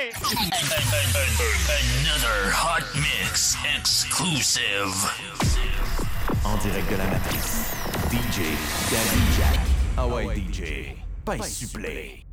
Another 0.00 0.16
hot 2.54 2.84
mix 2.94 3.54
exclusive. 3.76 4.94
En 6.42 6.56
direct 6.62 6.88
de 6.88 6.96
la 6.96 7.04
matrice, 7.04 7.74
DJ 8.08 8.56
Daddy 8.90 9.20
Jack. 9.36 9.60
Hawaii 9.98 10.40
DJ, 10.40 10.96
pas 11.22 11.42
supplé. 11.42 12.24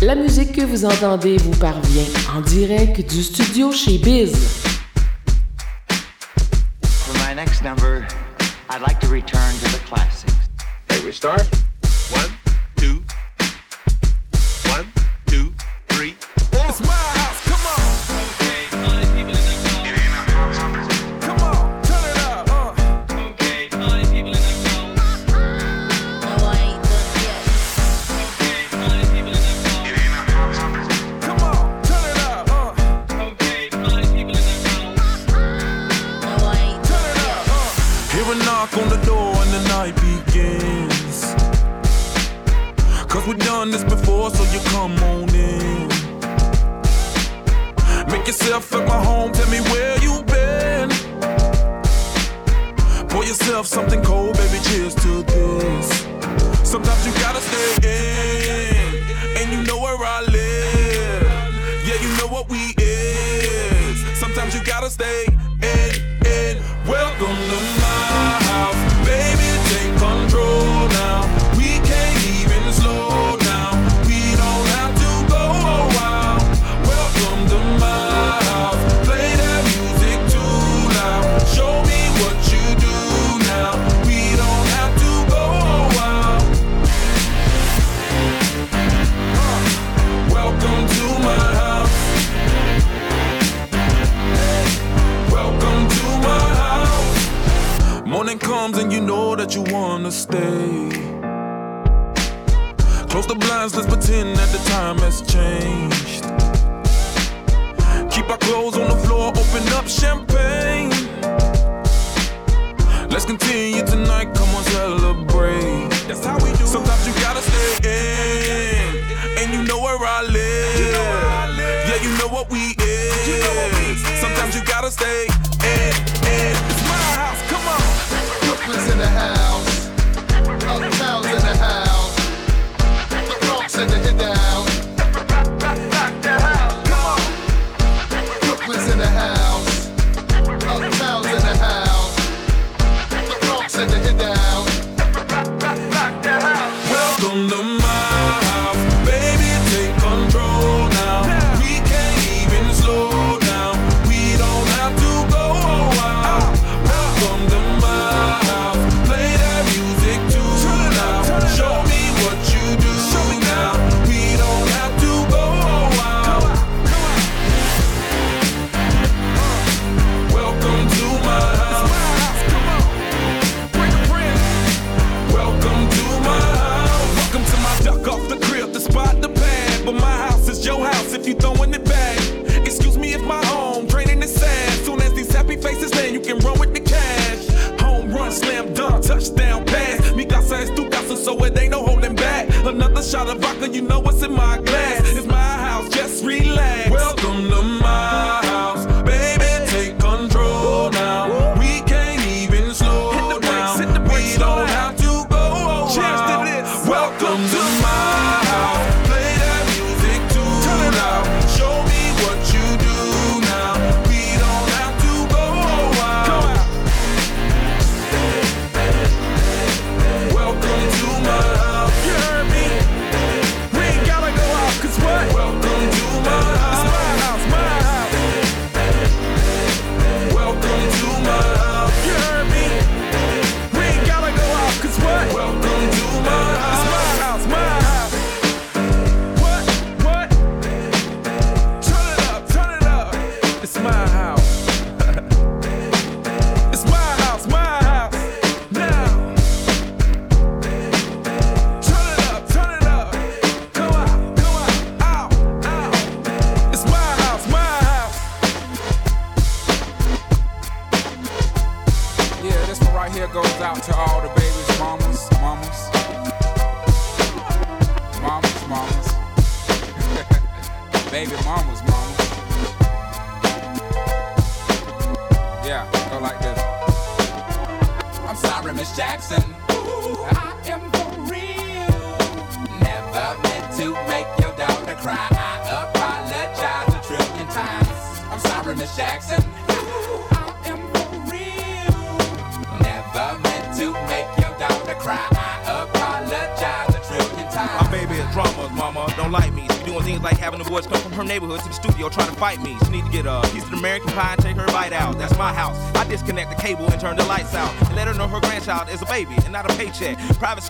La 0.00 0.14
musique 0.14 0.52
que 0.52 0.62
vous 0.64 0.86
entendez 0.86 1.36
vous 1.36 1.56
parvient 1.58 2.08
en 2.34 2.40
direct 2.40 3.02
du 3.06 3.22
studio 3.22 3.70
chez 3.70 3.98
Biz. 3.98 4.32
For 6.80 7.12
my 7.28 7.34
next 7.34 7.62
number, 7.62 8.06
I'd 8.70 8.80
like 8.80 8.98
to 9.00 9.08
return 9.08 9.52
to 9.60 9.68
the 9.72 9.80
classics. 9.86 10.32
Hey, 10.88 11.04
we 11.04 11.12
start? 11.12 11.63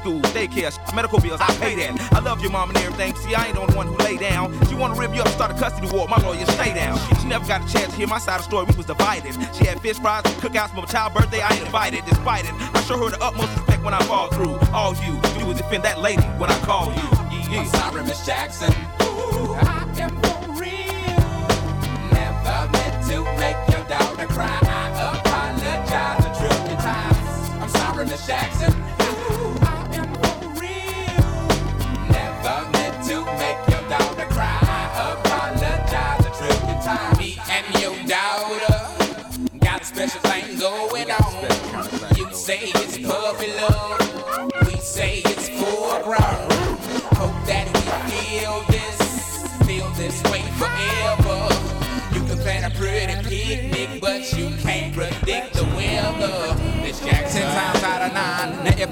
School, 0.04 0.20
daycare, 0.36 0.70
medical 0.94 1.18
bills, 1.18 1.40
I 1.40 1.48
pay 1.56 1.74
that. 1.76 2.12
I 2.12 2.20
love 2.20 2.42
your 2.42 2.50
mom 2.50 2.68
and 2.68 2.78
everything. 2.78 3.14
See, 3.16 3.34
I 3.34 3.46
ain't 3.46 3.54
the 3.54 3.62
only 3.62 3.74
one 3.74 3.86
who 3.86 3.96
lay 3.96 4.18
down. 4.18 4.52
She 4.68 4.74
wanna 4.74 5.00
rip 5.00 5.14
you 5.14 5.20
up, 5.20 5.26
and 5.26 5.34
start 5.34 5.50
a 5.50 5.54
custody 5.54 5.88
war. 5.90 6.06
My 6.08 6.18
lawyer, 6.18 6.44
stay 6.44 6.74
down. 6.74 6.98
She 7.20 7.26
never 7.26 7.46
got 7.46 7.64
a 7.66 7.72
chance 7.72 7.90
to 7.92 7.96
hear 7.96 8.06
my 8.06 8.18
side 8.18 8.40
of 8.40 8.44
the 8.44 8.48
story. 8.50 8.66
We 8.68 8.76
was 8.76 8.86
divided. 8.86 9.32
She 9.56 9.64
had 9.64 9.80
fish 9.80 9.98
fries, 9.98 10.22
cookouts 10.44 10.74
for 10.74 10.82
my 10.82 10.86
child 10.86 11.14
birthday. 11.14 11.40
I 11.40 11.54
ain't 11.54 11.64
invited, 11.64 12.04
despite 12.04 12.44
it. 12.44 12.52
I 12.52 12.82
show 12.82 12.98
her 12.98 13.08
the 13.10 13.22
utmost 13.24 13.56
respect 13.56 13.82
when 13.82 13.94
I 13.94 14.02
fall 14.02 14.28
through. 14.28 14.58
All 14.74 14.94
you 14.96 15.14
do 15.38 15.50
is 15.50 15.56
defend 15.56 15.84
that 15.84 16.00
lady 16.00 16.22
when 16.36 16.50
I 16.50 16.58
call 16.60 16.92
you. 16.92 17.08
Yeah, 17.50 17.60
I'm 17.60 17.66
sorry, 17.68 18.02
Miss 18.02 18.26
Jackson. 18.26 18.74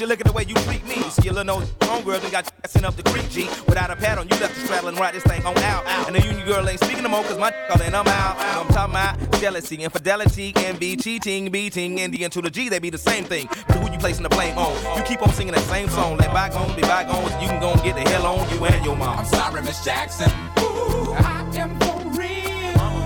She 0.00 0.06
look 0.06 0.18
at 0.18 0.26
the 0.26 0.32
way 0.32 0.44
you 0.48 0.54
treat 0.54 0.82
me. 0.84 0.94
Skillin' 1.10 1.46
those 1.46 1.68
homegirls 1.80 2.22
and 2.22 2.32
got 2.32 2.46
you 2.46 2.68
sent 2.70 2.86
up 2.86 2.96
the 2.96 3.02
creek, 3.02 3.28
G. 3.28 3.44
Without 3.68 3.90
a 3.90 3.96
pad 3.96 4.16
on, 4.16 4.26
you 4.28 4.36
left 4.40 4.54
the 4.54 4.62
straddle 4.62 4.88
and 4.88 4.98
ride 4.98 5.12
this 5.12 5.22
thing 5.24 5.44
on 5.44 5.54
out. 5.58 5.86
And 6.06 6.16
the 6.16 6.22
union 6.22 6.46
girl 6.46 6.66
ain't 6.66 6.80
speaking 6.82 7.02
no 7.02 7.10
more, 7.10 7.22
cause 7.22 7.36
my 7.36 7.52
all 7.68 7.82
in, 7.82 7.94
I'm 7.94 8.08
out. 8.08 8.36
I'm 8.38 8.66
talking 8.68 8.94
about 8.94 9.40
jealousy, 9.42 9.76
infidelity, 9.76 10.54
envy, 10.56 10.96
cheating, 10.96 11.50
beating, 11.50 12.00
and 12.00 12.14
the 12.14 12.24
N 12.24 12.30
to 12.30 12.40
the 12.40 12.48
G, 12.48 12.70
they 12.70 12.78
be 12.78 12.88
the 12.88 12.96
same 12.96 13.24
thing. 13.24 13.46
But 13.68 13.76
who 13.76 13.92
you 13.92 13.98
placing 13.98 14.22
the 14.22 14.30
blame 14.30 14.56
on? 14.56 14.72
You 14.96 15.02
keep 15.02 15.20
on 15.20 15.34
singing 15.34 15.52
that 15.52 15.64
same 15.64 15.90
song. 15.90 16.16
Let 16.16 16.32
bygones 16.32 16.74
be 16.76 16.80
bygones, 16.80 17.32
you 17.42 17.48
can 17.48 17.60
go 17.60 17.72
and 17.72 17.82
get 17.82 17.94
the 17.94 18.08
hell 18.08 18.24
on 18.24 18.48
you 18.54 18.64
and 18.64 18.82
your 18.82 18.96
mom. 18.96 19.18
I'm 19.18 19.26
sorry, 19.26 19.60
Miss 19.60 19.84
Jackson. 19.84 20.30
Ooh, 20.60 21.12
I 21.12 21.46
am 21.56 21.78
for 21.78 22.00
real. 22.18 23.04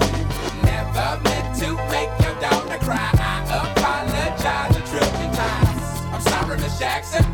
Never 0.62 1.20
meant 1.24 1.58
to 1.58 1.74
make 1.90 2.10
your 2.22 2.40
daughter 2.40 2.78
cry. 2.84 3.23
Jackson. 6.78 7.33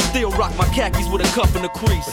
Still 0.11 0.31
rock 0.31 0.53
my 0.57 0.65
khakis 0.75 1.07
with 1.07 1.21
a 1.21 1.29
cuff 1.33 1.55
in 1.55 1.61
the 1.61 1.69
crease. 1.69 2.05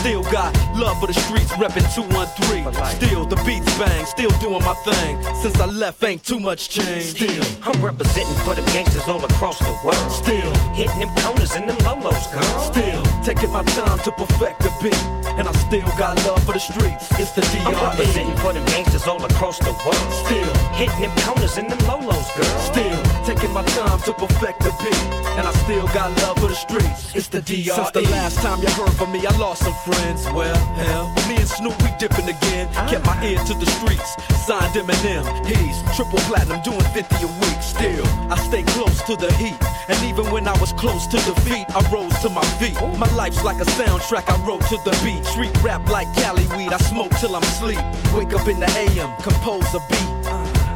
Still 0.00 0.24
got 0.24 0.52
love 0.76 0.98
for 0.98 1.06
the 1.06 1.14
streets, 1.14 1.52
reppin' 1.52 1.86
213. 1.94 2.74
Still 2.98 3.24
the 3.26 3.36
beats 3.46 3.78
bang, 3.78 4.04
still 4.06 4.30
doing 4.40 4.64
my 4.64 4.74
thing. 4.82 5.22
Since 5.36 5.60
I 5.60 5.66
left, 5.66 6.02
ain't 6.02 6.24
too 6.24 6.40
much 6.40 6.68
change. 6.68 7.14
Still, 7.14 7.44
I'm 7.62 7.80
representing 7.80 8.34
for 8.42 8.56
the 8.56 8.62
gangsters 8.72 9.06
all 9.06 9.24
across 9.24 9.60
the 9.60 9.70
world. 9.84 10.10
Still 10.10 10.52
hitting 10.74 10.98
them 10.98 11.14
corners 11.22 11.54
and 11.54 11.68
them 11.68 11.76
lolos, 11.86 12.26
girl. 12.32 12.60
Still 12.72 13.13
taking 13.24 13.50
my 13.50 13.62
time 13.64 13.98
to 14.00 14.12
perfect 14.12 14.60
the 14.60 14.70
beat, 14.82 15.02
and 15.40 15.48
I 15.48 15.52
still 15.52 15.88
got 15.96 16.14
love 16.26 16.44
for 16.44 16.52
the 16.52 16.60
streets. 16.60 17.08
It's 17.18 17.32
the 17.32 17.40
DRE. 17.40 17.64
I'm 17.64 17.74
representing 17.88 18.36
for 18.36 18.52
them 18.52 18.64
gangsters 18.66 19.06
all 19.06 19.24
across 19.24 19.58
the 19.58 19.72
world. 19.72 20.08
Still 20.28 20.52
hitting 20.76 21.00
them 21.00 21.12
corners 21.24 21.56
and 21.56 21.70
them 21.70 21.78
lolos, 21.88 22.28
girl. 22.36 22.58
Still 22.60 23.00
taking 23.24 23.52
my 23.52 23.64
time 23.64 23.98
to 24.00 24.12
perfect 24.12 24.60
the 24.60 24.72
beat, 24.84 25.02
and 25.40 25.48
I 25.48 25.52
still 25.64 25.86
got 25.96 26.12
love 26.20 26.38
for 26.38 26.48
the 26.48 26.54
streets. 26.54 27.16
It's 27.16 27.28
the 27.28 27.40
DRE. 27.40 27.72
Since 27.72 27.90
the 27.92 28.02
last 28.12 28.36
time 28.44 28.60
you 28.60 28.68
heard 28.68 28.92
from 28.92 29.10
me, 29.12 29.24
I 29.26 29.34
lost 29.38 29.64
some 29.64 29.74
friends. 29.88 30.28
Well, 30.36 30.56
hell, 30.76 31.08
me 31.26 31.36
and 31.36 31.48
Snoop 31.48 31.80
we 31.82 31.90
dipping 31.98 32.28
again. 32.28 32.68
Ah. 32.76 32.86
Kept 32.90 33.06
my 33.06 33.16
ear 33.24 33.38
to 33.38 33.54
the 33.54 33.66
streets. 33.80 34.20
Signed 34.44 34.76
Eminem. 34.76 35.24
He's 35.48 35.80
triple 35.96 36.20
platinum, 36.28 36.60
doing 36.60 36.84
50 36.92 37.24
a 37.24 37.30
week. 37.40 37.60
Still, 37.64 38.04
I 38.28 38.36
stay 38.36 38.62
close 38.76 39.00
to 39.08 39.16
the 39.16 39.32
heat, 39.40 39.56
and 39.88 39.96
even 40.04 40.30
when 40.30 40.46
I 40.46 40.56
was 40.60 40.74
close 40.74 41.06
to 41.06 41.16
defeat, 41.16 41.64
I 41.72 41.80
rose 41.90 42.12
to 42.20 42.28
my 42.28 42.44
feet. 42.60 42.76
Oh. 42.80 42.94
My 42.98 43.08
life's 43.14 43.44
like 43.44 43.60
a 43.60 43.64
soundtrack 43.64 44.28
I 44.28 44.36
wrote 44.46 44.62
to 44.68 44.76
the 44.84 44.90
beat. 45.04 45.24
Street 45.24 45.52
rap 45.62 45.88
like 45.88 46.12
Cali 46.14 46.46
weed. 46.56 46.72
I 46.72 46.78
smoke 46.78 47.10
till 47.20 47.34
I'm 47.36 47.42
asleep. 47.42 47.78
Wake 48.12 48.32
up 48.34 48.46
in 48.48 48.60
the 48.60 48.70
AM, 48.76 49.14
compose 49.22 49.72
a 49.74 49.80
beat. 49.88 50.26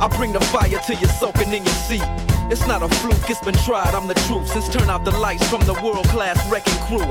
I 0.00 0.08
bring 0.16 0.32
the 0.32 0.40
fire 0.40 0.68
till 0.86 0.98
you're 0.98 1.10
soaking 1.10 1.52
in 1.52 1.64
your 1.64 1.78
seat. 1.88 2.04
It's 2.50 2.66
not 2.66 2.82
a 2.82 2.88
fluke, 2.88 3.28
it's 3.28 3.40
been 3.40 3.54
tried, 3.54 3.94
I'm 3.94 4.06
the 4.06 4.14
truth. 4.14 4.48
Since 4.48 4.68
turn 4.68 4.88
out 4.88 5.04
the 5.04 5.10
lights 5.10 5.46
from 5.48 5.60
the 5.62 5.74
World 5.74 6.06
Class 6.08 6.38
Wreckin' 6.50 6.78
Cru. 6.86 7.02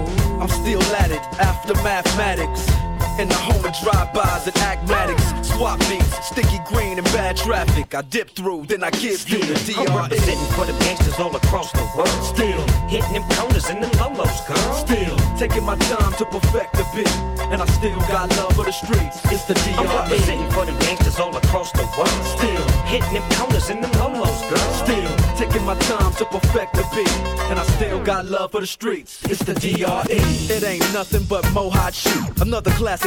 I'm 0.41 0.49
still 0.49 0.81
at 0.95 1.11
it 1.11 1.21
after 1.39 1.73
mathematics. 1.83 2.86
In 3.19 3.27
the 3.27 3.33
home 3.33 3.65
of 3.65 3.73
drive-bys 3.81 4.45
and 4.45 4.57
acmatics, 4.57 5.49
swap 5.49 5.79
beats, 5.89 6.27
sticky 6.27 6.59
green 6.67 6.99
and 6.99 7.05
bad 7.17 7.35
traffic. 7.35 7.95
I 7.95 8.03
dip 8.03 8.29
through, 8.29 8.67
then 8.67 8.83
I 8.83 8.91
give 8.91 9.27
you 9.27 9.39
the 9.39 9.57
I'm 9.75 9.85
DRE. 9.85 9.95
representing 9.95 10.51
for 10.53 10.65
the 10.65 10.77
gangsters 10.85 11.17
all 11.19 11.35
across 11.35 11.71
the 11.71 11.81
world. 11.97 12.09
Still 12.21 12.61
hitting 12.87 13.13
them 13.13 13.25
corners 13.31 13.69
and 13.69 13.81
them 13.81 13.89
lolos, 13.97 14.37
girl. 14.45 14.73
Still 14.85 15.17
taking 15.35 15.63
my 15.63 15.75
time 15.89 16.13
to 16.13 16.25
perfect 16.25 16.73
the 16.73 16.85
beat, 16.93 17.09
and 17.49 17.59
I 17.59 17.65
still 17.65 17.97
got 18.01 18.29
love 18.37 18.53
for 18.53 18.65
the 18.65 18.71
streets. 18.71 19.17
It's 19.33 19.45
the 19.45 19.55
DRE. 19.55 19.73
I'm 19.81 19.87
representing 19.97 20.51
for 20.51 20.65
the 20.65 20.77
gangsters 20.85 21.19
all 21.19 21.35
across 21.35 21.71
the 21.71 21.89
world. 21.97 22.21
Still 22.37 22.63
hitting 22.85 23.13
them 23.13 23.25
corners 23.33 23.67
and 23.71 23.83
them 23.83 23.91
lolos, 23.97 24.41
girl. 24.45 24.73
Still 24.85 25.09
taking 25.41 25.65
my 25.65 25.73
time 25.89 26.13
to 26.21 26.25
perfect 26.25 26.73
the 26.75 26.85
beat, 26.93 27.09
and 27.49 27.57
I 27.57 27.63
still 27.77 27.99
got 28.03 28.25
love 28.25 28.51
for 28.51 28.61
the 28.61 28.67
streets. 28.67 29.23
It's 29.25 29.41
the 29.41 29.55
DRE. 29.55 30.05
It 30.53 30.63
ain't 30.63 30.93
nothing 30.93 31.23
but 31.23 31.43
mohawk 31.51 31.95
shit. 31.95 32.41
Another 32.41 32.69
classic 32.77 33.06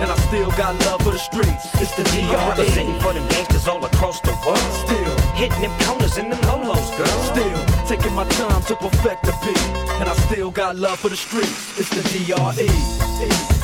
and 0.00 0.10
I 0.10 0.16
still 0.28 0.50
got 0.52 0.78
love 0.86 1.02
for 1.02 1.12
the 1.12 1.18
streets. 1.18 1.64
It's 1.80 1.94
the 1.96 2.04
I'm 2.04 2.28
DRE. 2.28 2.48
representing 2.50 3.00
for 3.00 3.12
the 3.12 3.20
gangsters 3.30 3.68
all 3.68 3.84
across 3.84 4.20
the 4.20 4.34
world. 4.44 4.58
Still 4.86 5.14
hitting 5.34 5.62
them 5.62 5.74
corners 5.80 6.16
and 6.18 6.32
them 6.32 6.40
lolos, 6.48 6.88
girl. 6.96 7.18
Still 7.32 7.86
taking 7.86 8.14
my 8.14 8.24
time 8.40 8.62
to 8.62 8.76
perfect 8.76 9.24
the 9.24 9.34
beat, 9.44 9.66
and 10.00 10.08
I 10.08 10.14
still 10.28 10.50
got 10.50 10.76
love 10.76 10.98
for 10.98 11.08
the 11.08 11.16
streets. 11.16 11.78
It's 11.78 11.90
the 11.90 12.02
DRE. 12.02 13.55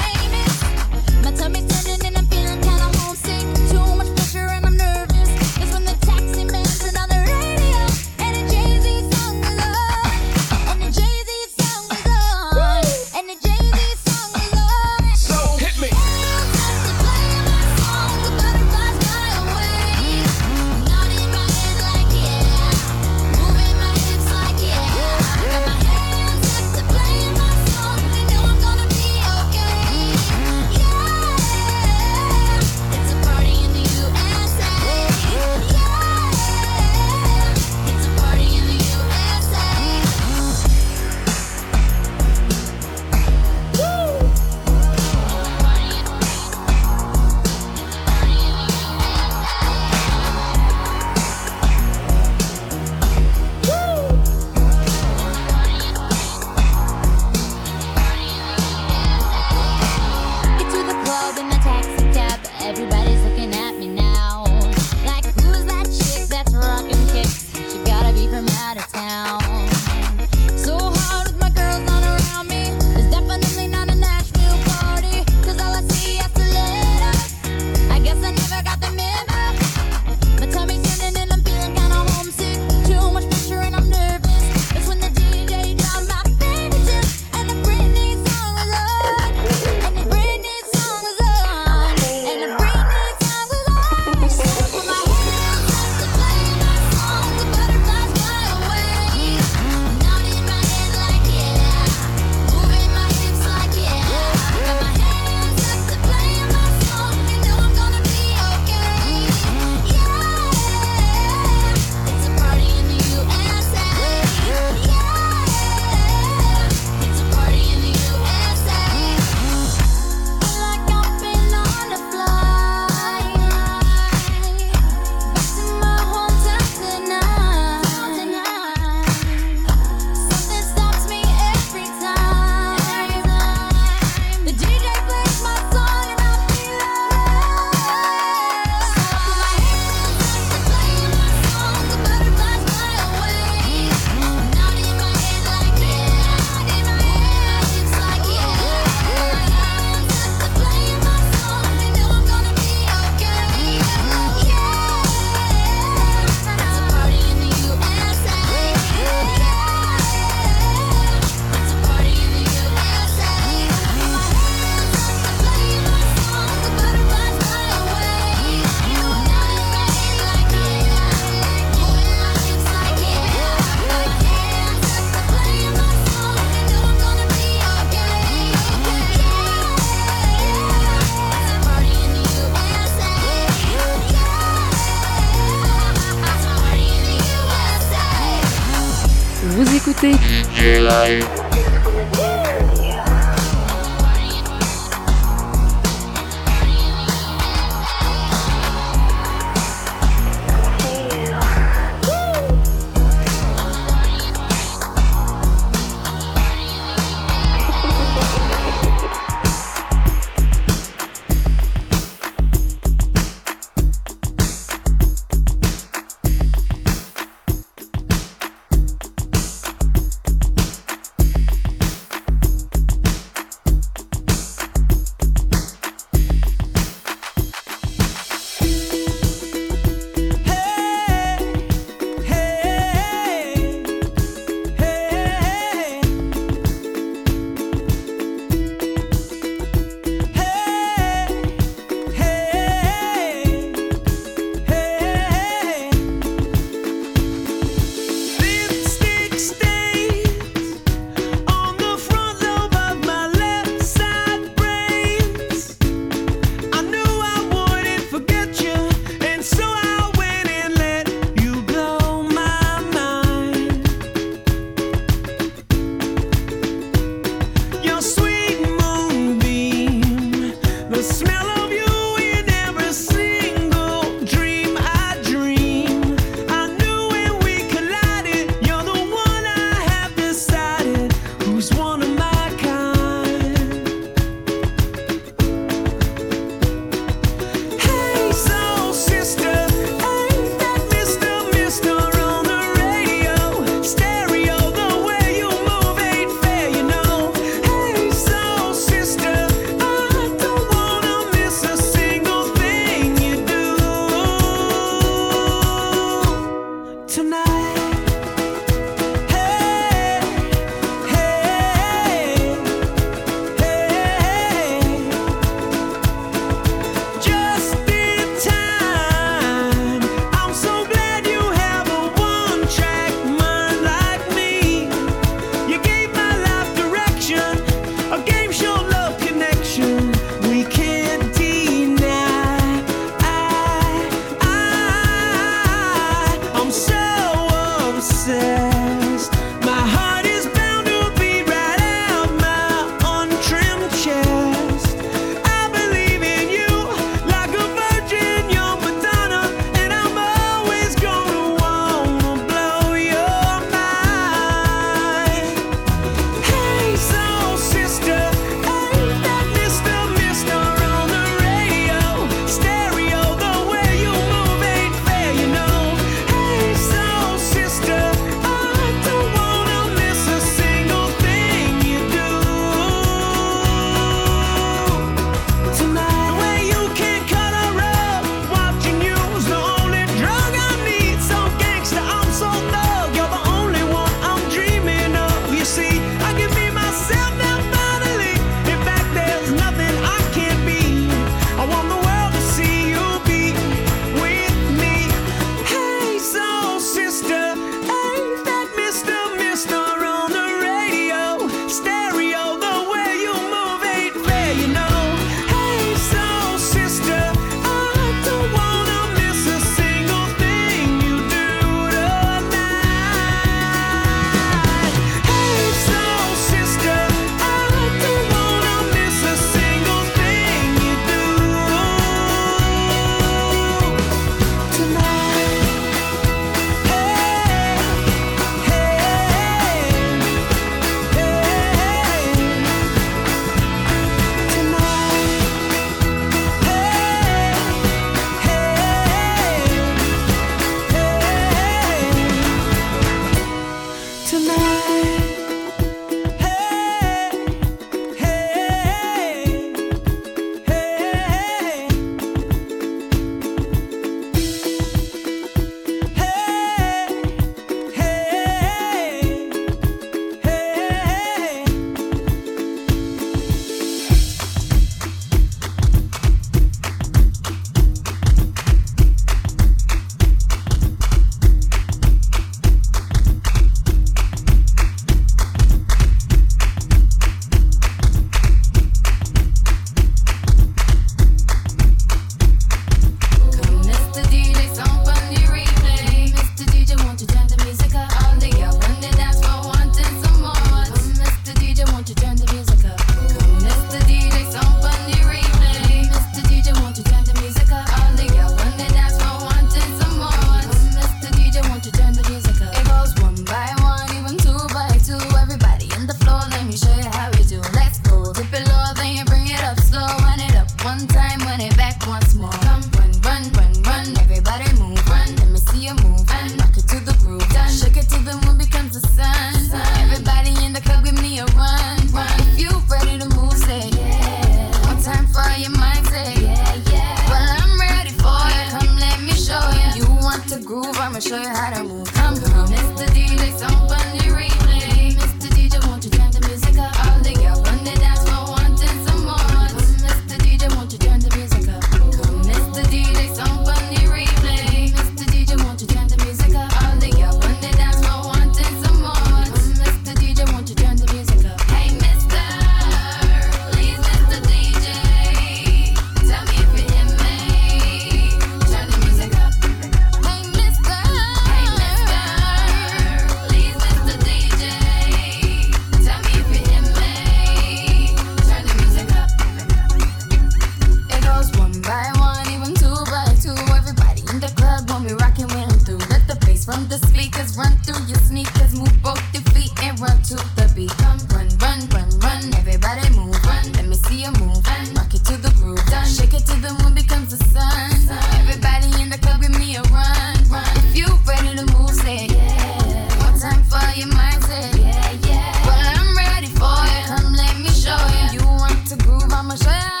speakers, 577.31 577.57
run 577.57 577.77
through 577.79 578.05
your 578.05 578.17
sneakers, 578.19 578.75
move 578.75 579.01
both 579.01 579.21
your 579.33 579.43
feet 579.53 579.71
and 579.83 579.99
run 579.99 580.21
to 580.23 580.35
the 580.55 580.71
beat. 580.75 580.91
Run, 581.01 581.19
run, 581.31 581.47
run, 581.59 581.79
run, 581.89 582.09
run. 582.19 582.53
Everybody 582.55 583.09
move, 583.15 583.35
run. 583.45 583.71
Let 583.73 583.87
me 583.87 583.95
see 583.95 584.23
you 584.23 584.31
move. 584.39 584.59
Run. 584.67 584.93
Rock 584.95 585.13
it 585.13 585.23
to 585.25 585.37
the 585.37 585.51
groove, 585.59 585.83
done. 585.87 586.07
Shake 586.07 586.33
it 586.33 586.45
till 586.45 586.59
the 586.59 586.73
moon 586.83 586.93
becomes 586.93 587.37
the 587.37 587.43
sun. 587.45 587.91
Everybody 588.39 589.01
in 589.01 589.09
the 589.09 589.17
club, 589.17 589.41
give 589.41 589.57
me 589.57 589.75
a 589.75 589.83
run, 589.83 590.35
run. 590.49 590.65
If 590.83 590.95
you 590.95 591.07
ready 591.27 591.55
to 591.55 591.65
move, 591.77 591.91
say 591.91 592.27
yeah. 592.27 593.07
What 593.21 593.39
time 593.39 593.63
for 593.63 593.83
your 593.97 594.09
mindset, 594.09 594.75
yeah, 594.79 595.11
yeah. 595.27 595.65
Well, 595.65 595.79
I'm 595.79 596.15
ready 596.15 596.47
for 596.47 596.75
it. 596.95 597.03
Come, 597.07 597.33
let 597.33 597.55
me 597.59 597.69
show 597.69 597.99
you. 598.17 598.39
You 598.39 598.45
want 598.45 598.87
to 598.87 598.95
groove, 598.97 599.31
I'ma 599.31 599.55
show 599.55 599.71
you. 599.71 600.00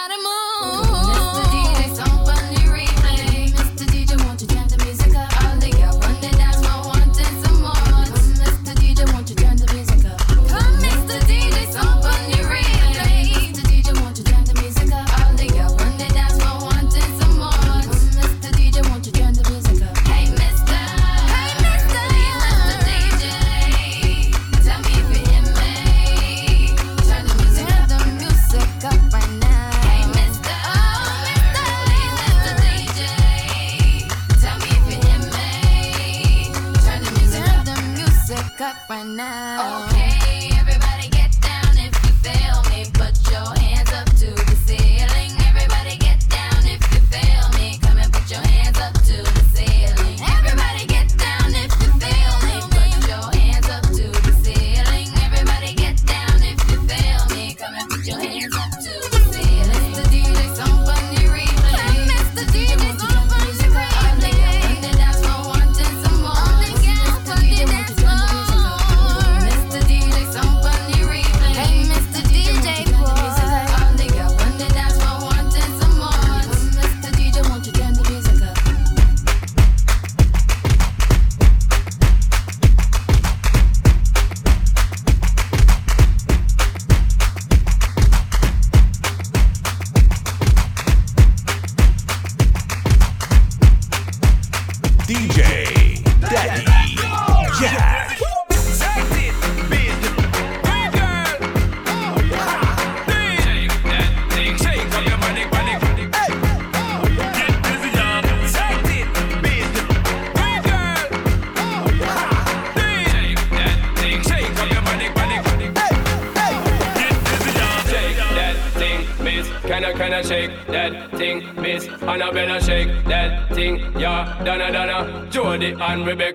and 125.91 126.05
we. 126.05 126.30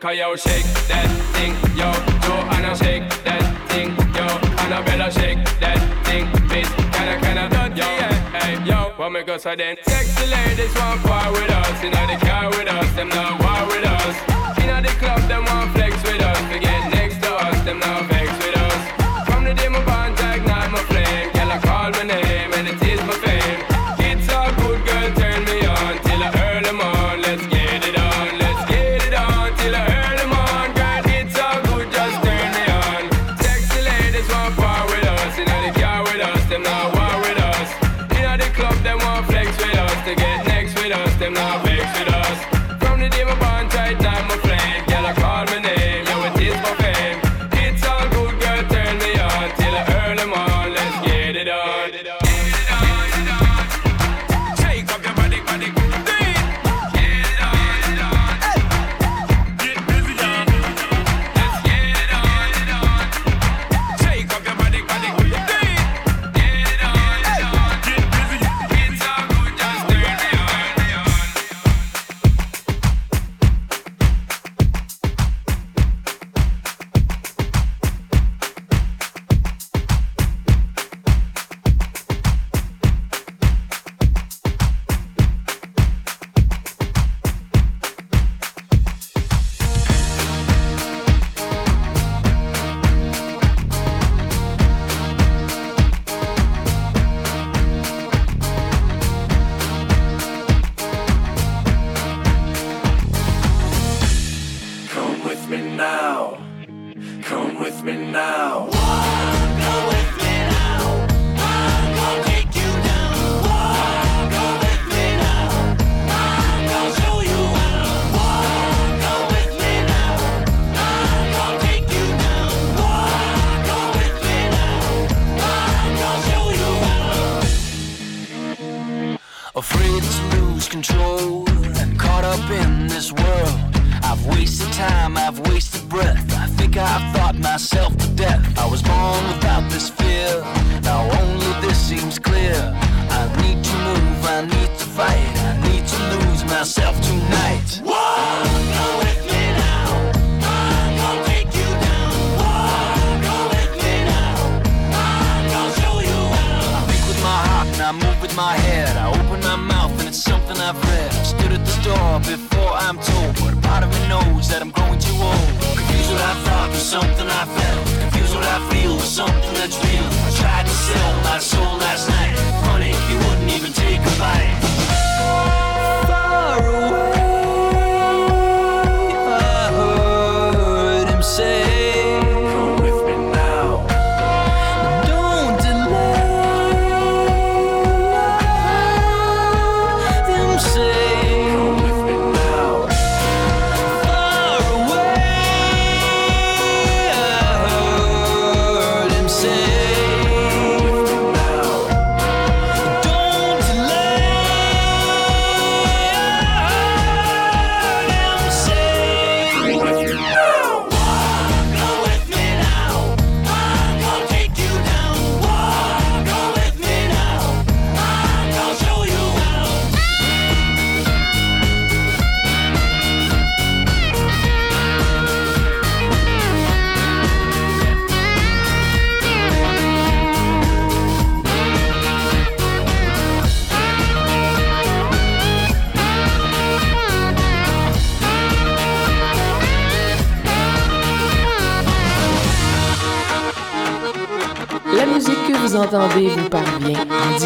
Cause 0.00 0.16
yo, 0.16 0.34
shake 0.34 0.64
that 0.88 1.08
thing, 1.36 1.52
yo. 1.76 1.92
Yo 2.24 2.32
and 2.56 2.64
I 2.64 2.72
shake 2.72 3.04
that 3.20 3.44
thing, 3.68 3.92
yo. 4.16 4.24
Annabella, 4.64 5.12
shake 5.12 5.44
that 5.60 5.76
thing, 6.08 6.24
bitch. 6.48 6.72
Can 6.96 7.06
I, 7.06 7.20
can 7.20 7.36
I, 7.36 7.48
done, 7.48 7.76
yo? 7.76 7.84
Hey, 8.32 8.56
yo, 8.64 8.94
what 8.96 9.12
make 9.12 9.28
us 9.28 9.42
so 9.42 9.54
then? 9.54 9.76
Sexy 9.84 10.24
ladies 10.24 10.74
want 10.76 11.02
part 11.02 11.32
with 11.32 11.50
us. 11.50 11.84
You 11.84 11.90
know, 11.90 12.06
they 12.06 12.16
care 12.16 12.48
with 12.48 12.66
us, 12.66 12.90
them 12.96 13.10
not 13.10 13.44
war 13.44 13.68
with 13.68 13.84
us. 13.84 14.16
You 14.56 14.72
know, 14.72 14.80
the 14.80 14.88
club, 14.96 15.20
them 15.28 15.44
want 15.44 15.70
flex 15.76 15.92
with 16.02 16.22
us. 16.22 16.40
They 16.48 16.60
get 16.60 16.80
next 16.94 17.20
to 17.20 17.34
us, 17.36 17.62
them 17.66 17.80
not 17.80 18.08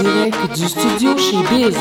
direct 0.04 0.58
du 0.58 0.68
studio 0.68 1.16
chez 1.16 1.42
Biz. 1.50 1.74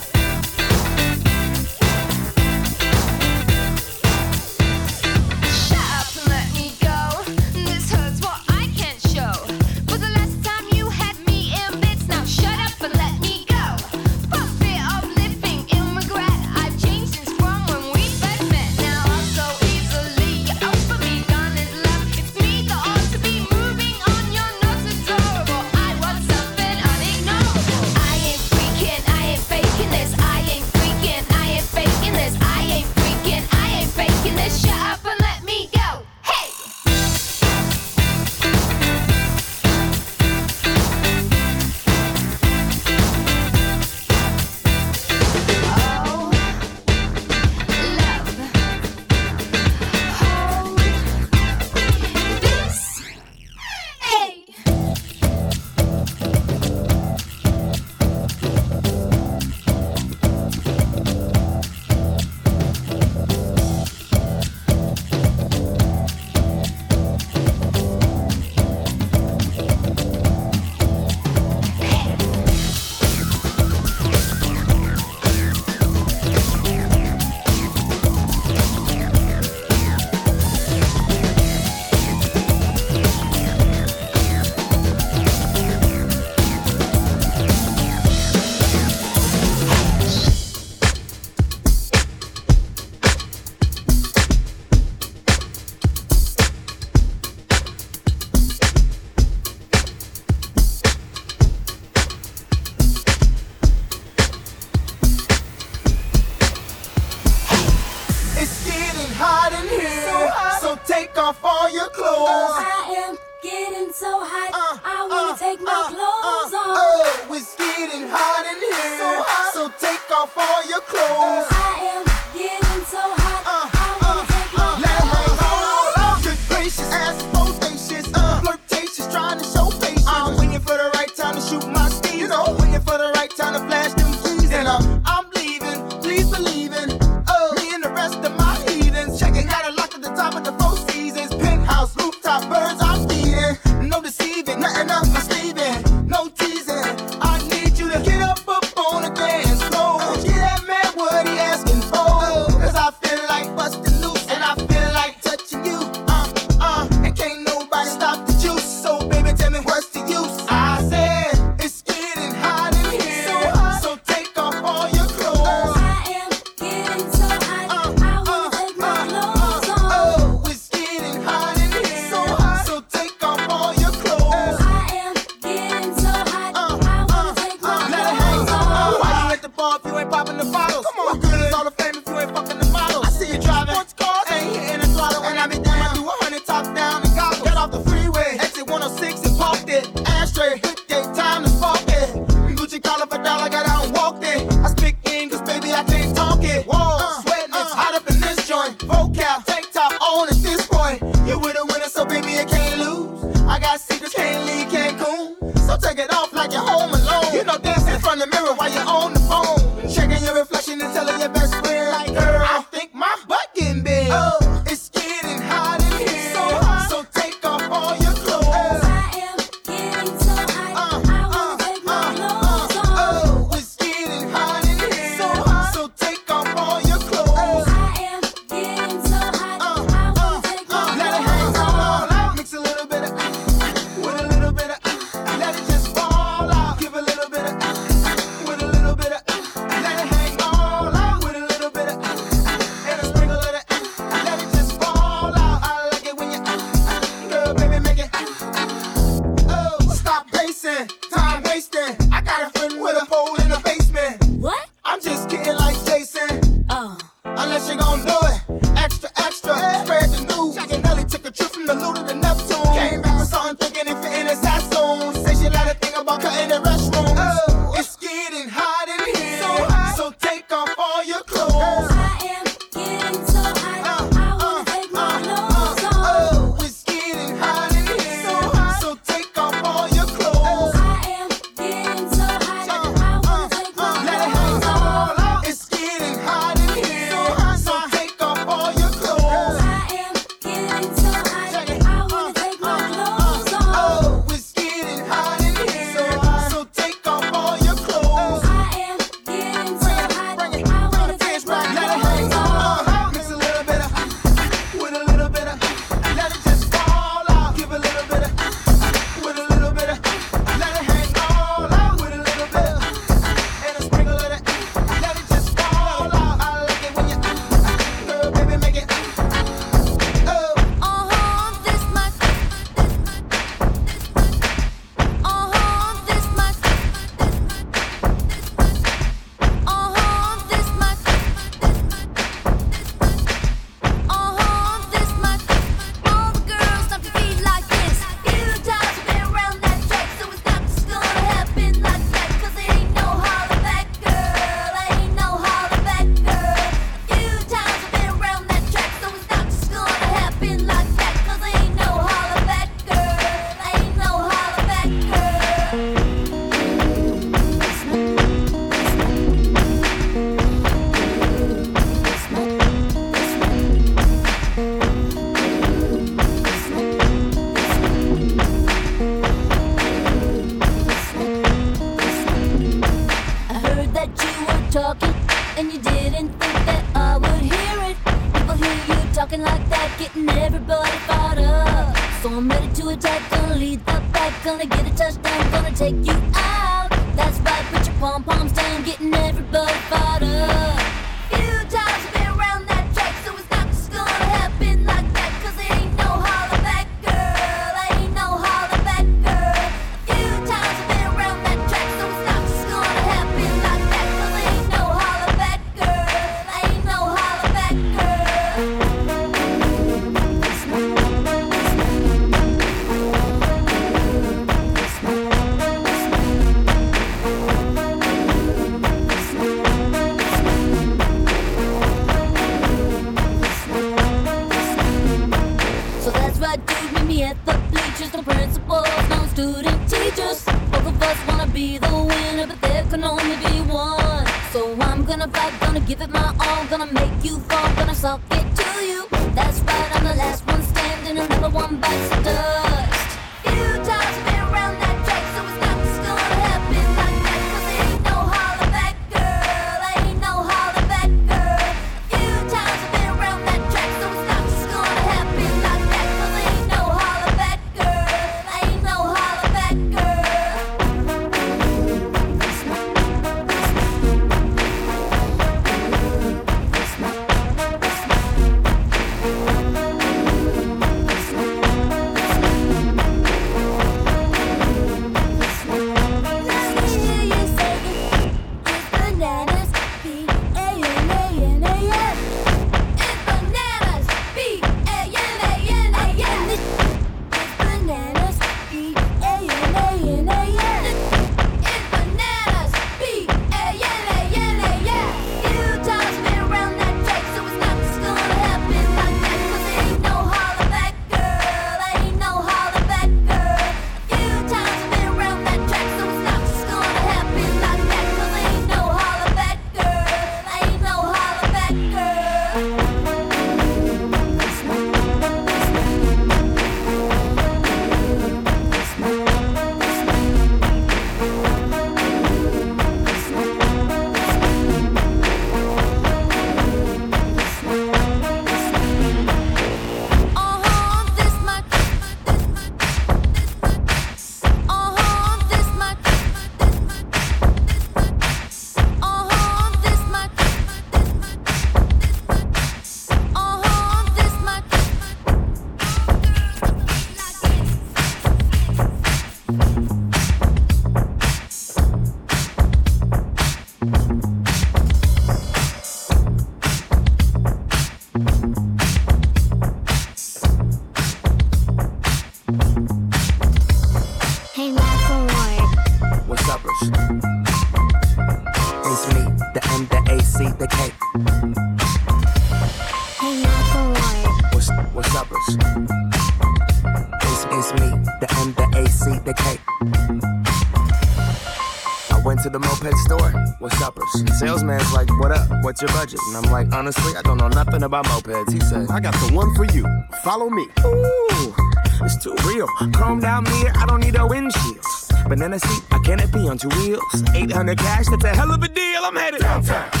What's 585.71 585.81
your 585.81 585.91
budget? 585.93 586.19
And 586.27 586.35
I'm 586.35 586.51
like, 586.51 586.69
honestly, 586.73 587.15
I 587.15 587.21
don't 587.21 587.37
know 587.37 587.47
nothing 587.47 587.83
about 587.83 588.03
mopeds. 588.03 588.51
He 588.51 588.59
said, 588.59 588.89
I 588.89 588.99
got 588.99 589.13
the 589.13 589.33
one 589.33 589.55
for 589.55 589.63
you. 589.63 589.87
Follow 590.21 590.49
me. 590.49 590.63
Ooh, 590.83 591.55
it's 592.03 592.21
too 592.21 592.35
real. 592.45 592.67
Chrome 592.91 593.21
down 593.21 593.45
mirror, 593.45 593.71
I 593.77 593.85
don't 593.85 594.01
need 594.01 594.17
a 594.17 594.27
windshield. 594.27 594.83
Banana 595.29 595.59
seat, 595.59 595.83
I 595.89 595.99
canopy 595.99 596.45
on 596.49 596.57
two 596.57 596.67
wheels. 596.67 597.23
800 597.33 597.77
cash, 597.77 598.07
that's 598.09 598.25
a 598.25 598.35
hell 598.35 598.51
of 598.51 598.61
a 598.61 598.67
deal. 598.67 599.01
I'm 599.01 599.15
headed 599.15 599.39
downtown. 599.39 600.00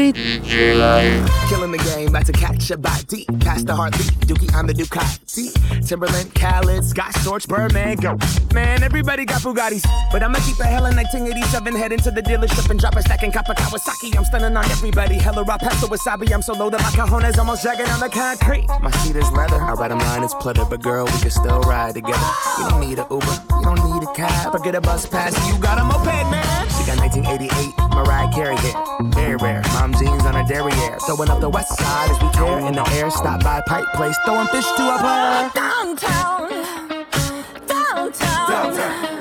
Vous 0.00 0.06
écoutez 0.06 1.20
Killing 1.50 1.72
the 1.72 1.78
game, 1.78 2.08
about 2.08 2.24
to 2.24 2.32
catch 2.32 2.70
a 2.70 2.76
body. 2.76 3.26
Past 3.40 3.66
the 3.66 3.74
heartbeat, 3.74 4.10
Dookie, 4.26 4.54
I'm 4.54 4.66
the 4.66 4.72
Ducati. 4.72 5.52
Timberland, 5.86 6.34
Khaled, 6.34 6.84
Scott 6.84 7.12
Storch, 7.14 7.46
Birdman, 7.46 7.96
go. 7.96 8.16
Man, 8.54 8.82
everybody 8.82 9.26
got 9.26 9.42
Bugattis. 9.42 9.84
But 10.10 10.22
I'ma 10.22 10.38
keep 10.46 10.58
a 10.60 10.64
hella 10.64 10.94
1987, 10.94 11.74
head 11.76 11.92
into 11.92 12.10
the 12.10 12.22
dealership 12.22 12.70
and 12.70 12.80
drop 12.80 12.96
a 12.96 13.02
stack 13.02 13.24
in 13.24 13.32
Kappa 13.32 13.52
Kawasaki. 13.54 14.16
I'm 14.16 14.24
stunning 14.24 14.56
on 14.56 14.64
everybody. 14.70 15.16
Hella 15.16 15.42
raw 15.42 15.58
pasta 15.58 15.86
wasabi. 15.86 16.32
I'm 16.32 16.42
so 16.42 16.54
low 16.54 16.70
that 16.70 16.80
my 16.80 16.90
cojones 16.90 17.36
almost 17.36 17.62
dragging 17.62 17.88
on 17.88 18.00
the 18.00 18.08
concrete. 18.08 18.66
My 18.80 18.90
seat 19.02 19.16
is 19.16 19.30
leather. 19.32 19.60
I 19.60 19.72
ride 19.72 19.90
a 19.90 19.96
line, 19.96 20.22
it's 20.22 20.34
pleather. 20.34 20.68
But 20.70 20.82
girl, 20.82 21.04
we 21.04 21.18
can 21.20 21.30
still 21.30 21.60
ride 21.62 21.94
together. 21.94 22.30
You 22.58 22.70
don't 22.70 22.80
need 22.80 22.98
a 22.98 23.06
Uber, 23.10 23.36
you 23.58 23.62
don't 23.64 23.92
need 23.92 24.08
a 24.08 24.12
cab. 24.14 24.54
Or 24.54 24.60
get 24.60 24.74
a 24.74 24.80
bus 24.80 25.04
pass, 25.06 25.34
you 25.52 25.58
got 25.58 25.78
a 25.78 25.84
moped, 25.84 26.30
man. 26.30 26.39
She 27.12 27.20
got 27.22 27.40
1988, 27.40 27.90
Mariah 27.94 28.30
Carey 28.32 28.56
hit. 28.58 28.76
Very 29.14 29.36
rare. 29.36 29.62
Mom 29.74 29.92
jeans 29.94 30.24
on 30.26 30.34
her 30.34 30.44
derriere. 30.44 30.98
Throwing 31.06 31.28
up 31.28 31.40
the 31.40 31.48
west 31.48 31.76
side 31.76 32.10
as 32.10 32.22
we 32.22 32.30
tear 32.30 32.58
in 32.60 32.74
the 32.74 32.88
air. 32.90 33.10
Stop 33.10 33.42
by 33.42 33.60
Pike 33.66 33.86
Place, 33.94 34.16
throwing 34.24 34.46
fish 34.48 34.66
to 34.76 34.82
a. 34.82 35.50
Downtown, 35.54 35.96
downtown, 35.96 37.06
downtown, 37.66 38.50
downtown, 38.50 39.19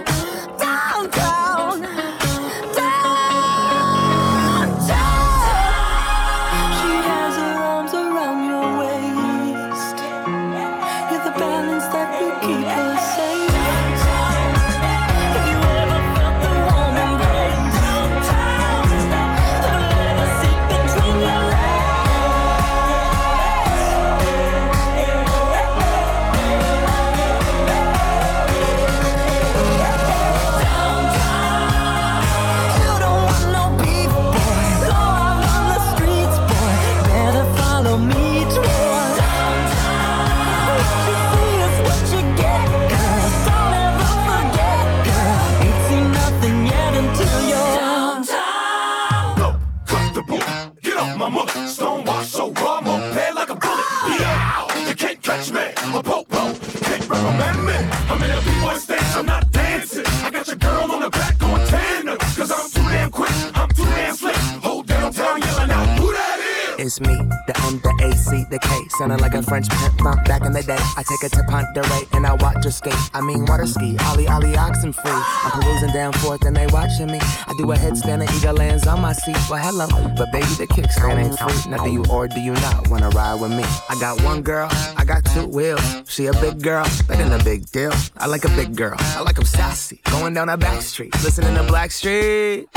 French 69.68 69.98
pimp 69.98 70.26
back 70.26 70.44
in 70.44 70.54
the 70.54 70.64
day. 70.64 70.78
I 70.96 71.04
take 71.04 71.22
her 71.22 71.30
to 71.30 71.44
Ponderay 71.44 72.16
and 72.16 72.26
I 72.26 72.34
watch 72.34 72.64
her 72.64 72.72
skate. 72.72 72.94
I 73.14 73.22
mean, 73.22 73.46
water 73.46 73.66
ski, 73.66 73.98
Ollie, 74.06 74.28
Ollie, 74.28 74.56
oxen 74.56 74.94
free. 74.94 75.12
I'm 75.12 75.52
perusing 75.52 75.92
down 75.92 76.14
forth 76.14 76.46
and 76.46 76.56
they 76.56 76.68
watching 76.68 77.08
me. 77.08 77.20
I 77.22 77.54
do 77.58 77.72
a 77.72 77.76
headstand 77.76 78.22
and 78.22 78.32
eagle 78.32 78.54
lands 78.54 78.88
on 78.88 79.02
my 79.02 79.14
seat. 79.14 79.38
Well, 79.50 79.60
hello, 79.60 79.88
but 80.18 80.32
baby, 80.32 80.54
the 80.58 80.68
kickstand 80.68 81.18
ain't 81.18 81.40
free. 81.40 81.72
Now, 81.72 81.84
do 81.84 81.92
you 81.92 82.06
or 82.10 82.28
do 82.28 82.40
you 82.40 82.54
not 82.54 82.88
wanna 82.90 83.10
ride 83.10 83.42
with 83.42 83.52
me? 83.52 83.64
I 83.90 83.98
got 84.00 84.22
one 84.24 84.42
girl, 84.42 84.70
I 84.98 85.04
got 85.06 85.26
two 85.26 85.48
wheels. 85.48 86.04
She 86.08 86.28
a 86.28 86.34
big 86.34 86.62
girl, 86.62 86.86
that 87.08 87.20
ain't 87.20 87.34
a 87.34 87.44
big 87.44 87.70
deal. 87.72 87.94
I 88.18 88.28
like 88.28 88.46
a 88.46 88.50
big 88.50 88.76
girl, 88.76 88.96
I 89.00 89.22
like 89.22 89.38
'em 89.38 89.46
sassy. 89.46 90.02
Going 90.12 90.34
down 90.34 90.50
a 90.50 90.58
back 90.58 90.82
street, 90.82 91.14
listening 91.24 91.56
to 91.56 91.64
Blackstreet. 91.64 92.68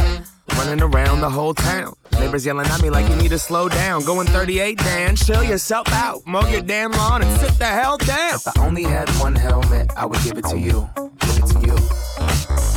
Running 0.59 0.83
around 0.83 1.20
the 1.20 1.30
whole 1.30 1.55
town. 1.55 1.95
Neighbors 2.19 2.47
yelling 2.47 2.67
at 2.67 2.83
me 2.83 2.91
like 2.91 3.09
you 3.09 3.17
need 3.17 3.31
to 3.31 3.39
slow 3.39 3.69
down. 3.69 4.05
Going 4.05 4.27
38, 4.27 4.79
Dan, 4.79 5.17
chill 5.17 5.43
yourself 5.43 5.89
out. 5.93 6.27
Mow 6.27 6.47
your 6.49 6.63
damn 6.63 6.93
lawn 6.93 7.23
and 7.23 7.41
sit 7.41 7.59
the 7.59 7.67
hell 7.67 7.99
down. 7.99 8.35
If 8.35 8.47
I 8.49 8.53
only 8.67 8.85
had 8.85 9.09
one 9.21 9.35
helmet, 9.35 9.91
I 9.97 10.07
would 10.07 10.23
give 10.23 10.39
it 10.39 10.45
to 10.47 10.59
you. 10.59 10.89
Give 10.97 11.39
it 11.39 11.47
to 11.47 11.61
you. 11.67 11.77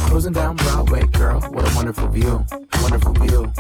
Cruising 0.10 0.34
down 0.34 0.56
Broadway, 0.56 1.06
girl, 1.08 1.42
what 1.42 1.70
a 1.70 1.76
wonderful 1.76 2.08
view. 2.08 2.46
Wonderful 2.82 3.14
view. 3.14 3.52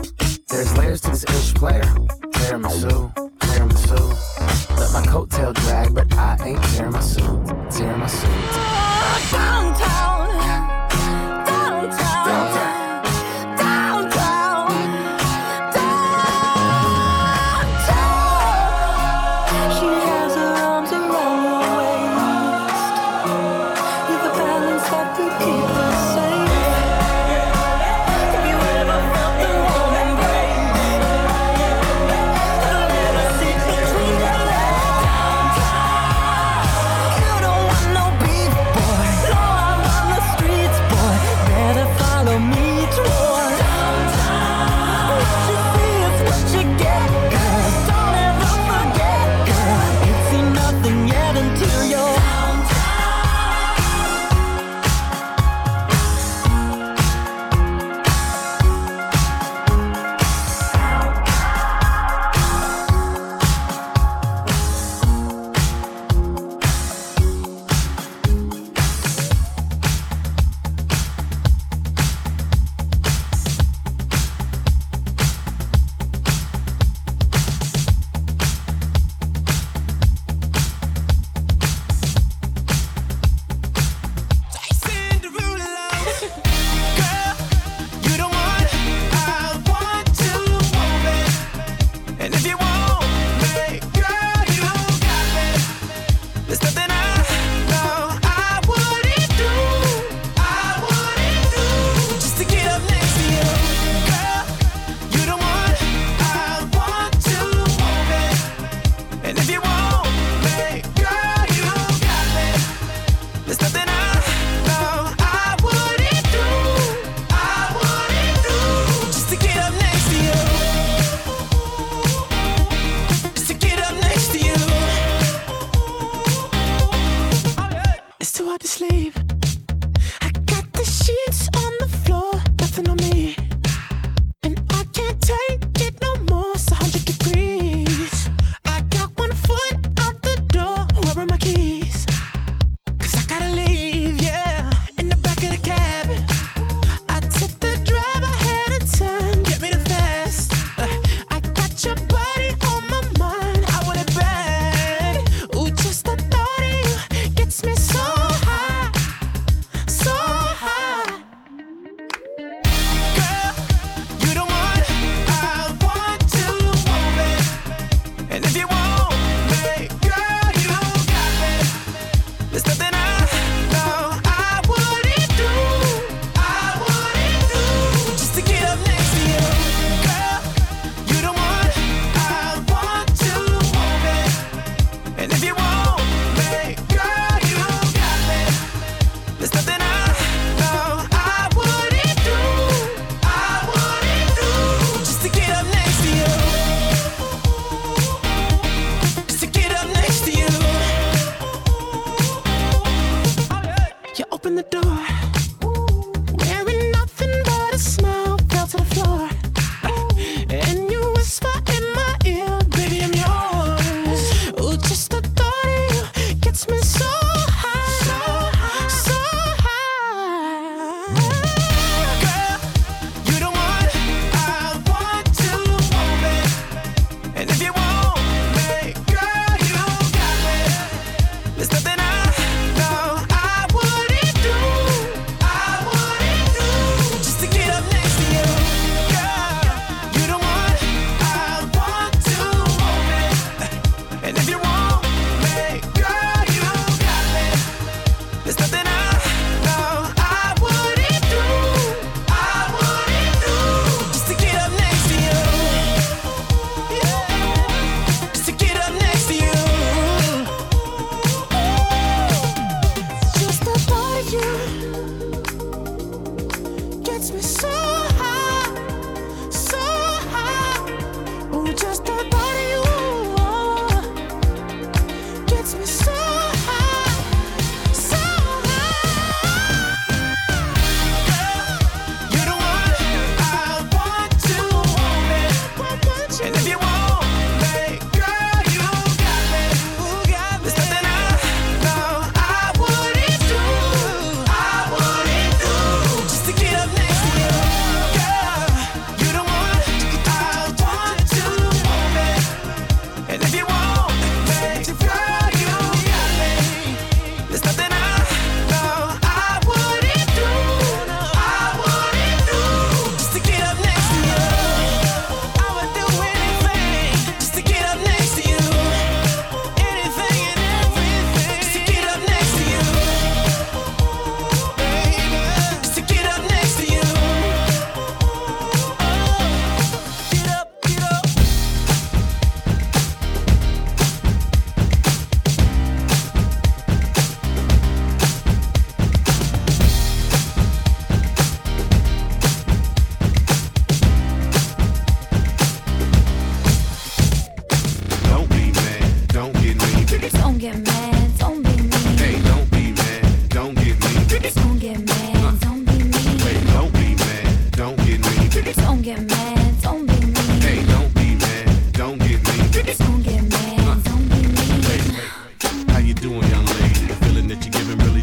There's 0.48 0.78
layers 0.78 1.02
to 1.02 1.10
this 1.12 1.24
ish 1.26 1.54
player. 1.54 1.84
Tiramisu, 1.84 3.14
tiramisu. 3.40 4.80
Let 4.80 4.94
my 4.94 5.02
coattail 5.12 5.54
drag, 5.54 5.94
but 5.94 6.14
I 6.14 6.38
ain't 6.46 6.64
tearing 6.64 6.92
my 6.92 7.00
suit. 7.02 7.26
Tearing 7.72 8.00
my 8.00 8.08
suit. 8.08 8.30
Downtown, 8.32 9.64
downtown, 9.64 10.25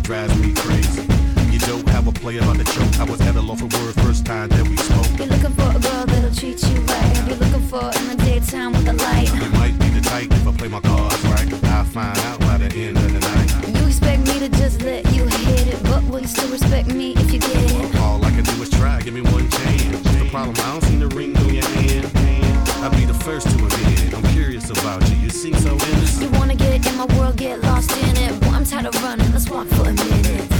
drives 0.03 0.37
me 0.39 0.53
crazy. 0.55 1.03
You 1.53 1.59
don't 1.61 1.89
have 1.91 2.09
a 2.09 2.13
player 2.13 2.43
on 2.45 2.59
the 2.59 2.65
choke. 2.65 2.99
I 2.99 3.05
was 3.05 3.21
at 3.21 3.37
a 3.37 3.41
loss 3.41 3.63
of 3.63 3.73
word 3.73 3.95
first 4.03 4.27
time 4.27 4.49
that 4.49 4.67
we 4.67 4.77
spoke. 4.77 5.07
You're 5.19 5.29
looking 5.29 5.55
for 5.55 5.71
a 5.71 5.79
girl 5.79 6.07
that'll 6.07 6.35
treat 6.35 6.61
you 6.63 6.81
right. 6.81 7.29
You're 7.29 7.37
looking 7.37 7.67
for 7.69 7.85
in 7.85 8.09
the 8.09 8.17
daytime 8.25 8.73
with 8.73 8.89
a 8.89 8.95
light. 8.95 9.33
You 9.33 9.49
might 9.61 9.79
be 9.79 9.89
the 9.91 10.01
type 10.01 10.31
if 10.33 10.47
I 10.47 10.53
play 10.53 10.69
my 10.69 10.81
cards 10.81 11.23
right. 11.25 11.65
I'll 11.65 11.85
find 11.85 12.19
out 12.19 12.41
by 12.41 12.59
the 12.59 12.69
end 12.75 12.97
of 12.97 13.13
the 13.13 13.21
night. 13.21 13.79
You 13.79 13.87
expect 13.87 14.27
me 14.27 14.39
to 14.41 14.49
just 14.49 14.83
let 14.83 15.05
you 15.15 15.25
hit 15.25 15.69
it, 15.69 15.83
but 15.85 16.03
will 16.05 16.21
you 16.21 16.27
still 16.27 16.51
respect 16.51 16.89
me 16.89 17.13
if 17.15 17.33
you 17.33 17.39
get 17.39 17.55
it? 17.55 17.95
Well, 17.95 18.03
all 18.03 18.25
I 18.25 18.31
can 18.31 18.45
do 18.45 18.63
is 18.63 18.71
try. 18.71 19.01
Give 19.03 19.15
me 19.15 19.23
one 19.23 19.49
chance. 19.51 19.85
What's 19.85 20.17
the 20.17 20.29
problem? 20.31 20.57
I 20.59 20.73
don't 20.73 20.85
see 20.85 20.97
the 20.97 21.09
ring 21.09 21.37
on 21.37 21.55
your 21.55 21.65
hand. 21.65 22.11
I'll 22.83 22.91
be 22.91 23.05
the 23.05 23.15
first 23.15 23.49
to 23.51 23.55
admit 23.55 24.03
it. 24.03 24.15
I'm 24.15 24.23
curious 24.33 24.69
about 24.71 25.09
you. 25.11 25.17
You 25.17 25.31
seem 25.31 25.55
so 25.55 25.75
innocent. 25.75 26.23
You 26.23 26.39
wanna 26.41 26.57
get 26.57 26.85
in 26.87 26.97
my 26.97 27.07
world, 27.17 27.37
get 27.37 27.61
lost 27.63 27.93
in 27.97 28.17
it 28.17 28.42
how 28.73 28.81
to 28.81 28.99
run, 29.01 29.21
in 29.21 29.33
the 29.33 29.51
one 29.51 29.67
for 29.69 29.83
a 29.83 29.93
minute. 29.93 30.52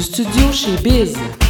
Just 0.00 0.14
to 0.14 0.24
do 0.24 0.50
she 0.50 0.82
busy. 0.82 1.49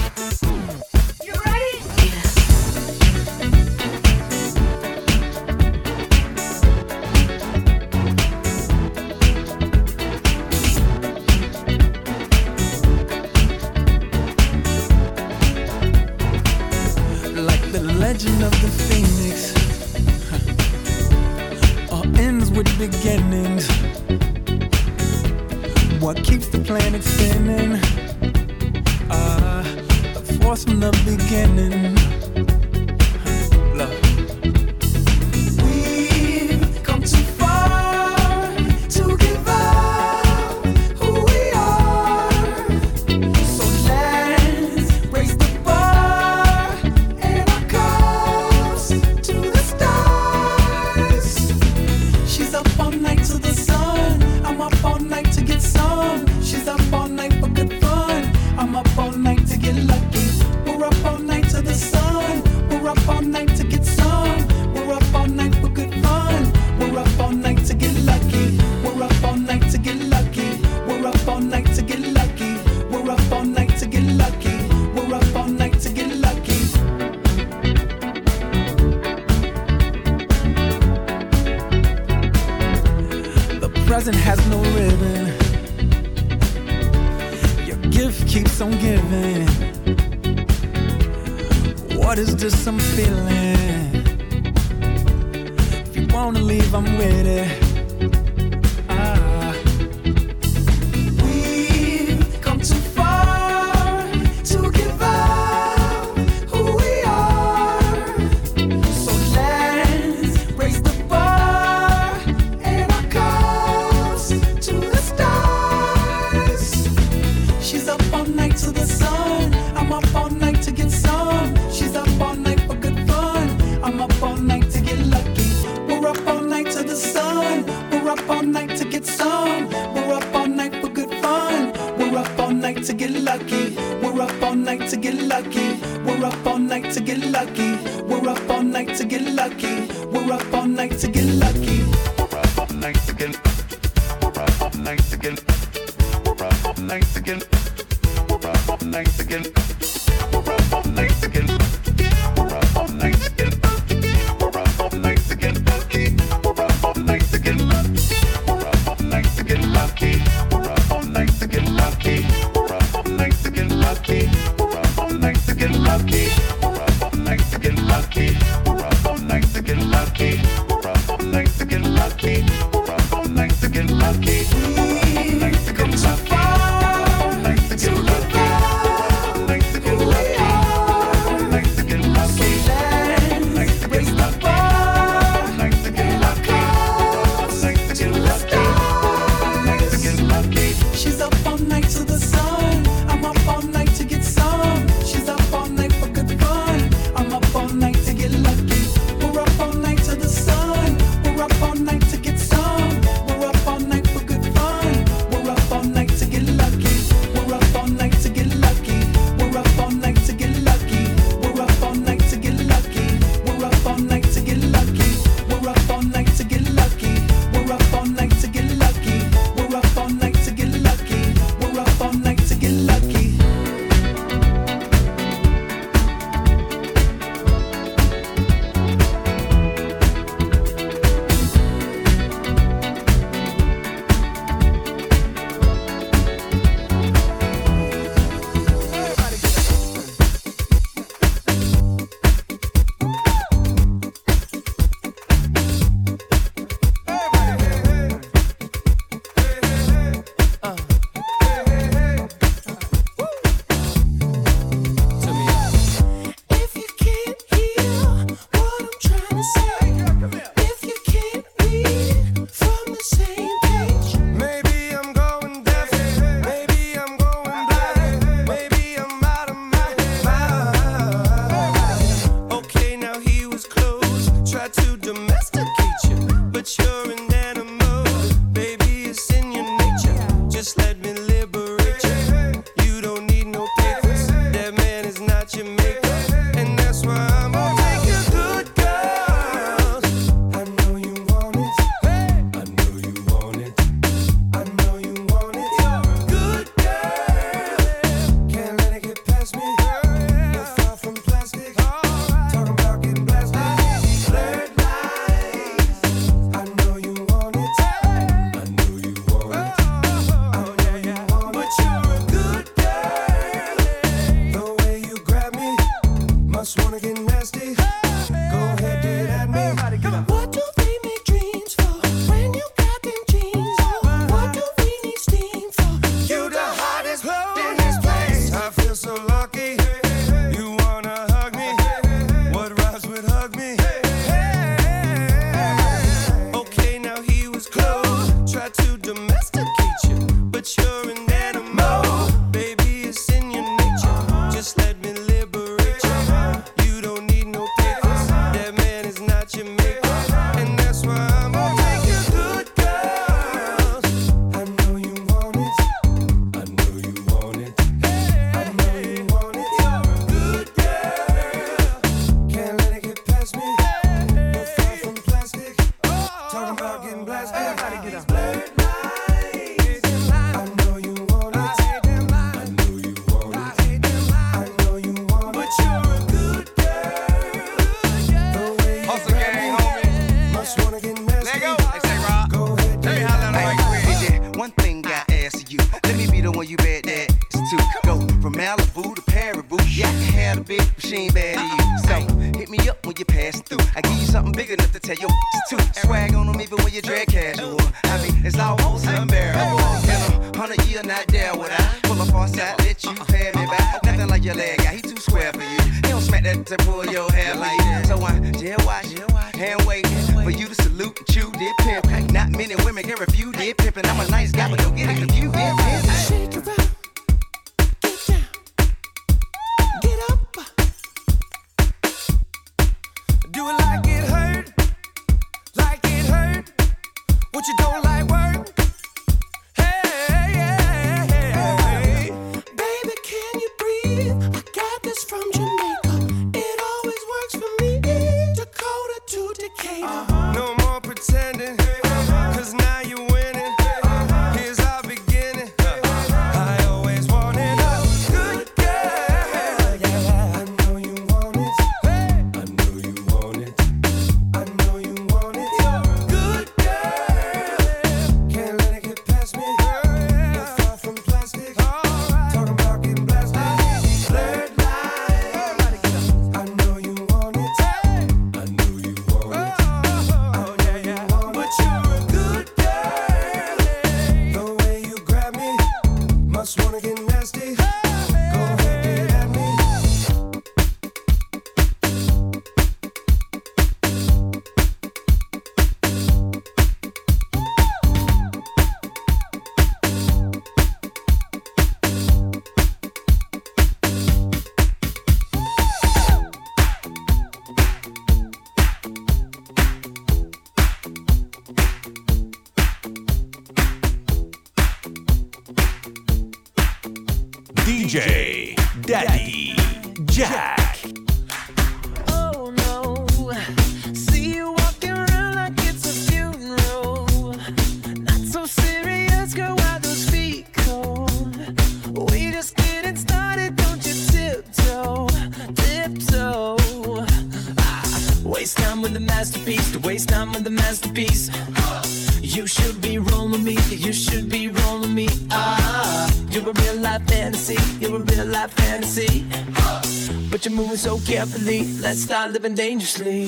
Let's 541.41 542.21
start 542.21 542.53
living 542.53 542.75
dangerously. 542.75 543.40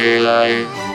Écoutez 0.00 0.68
It's 0.68 0.87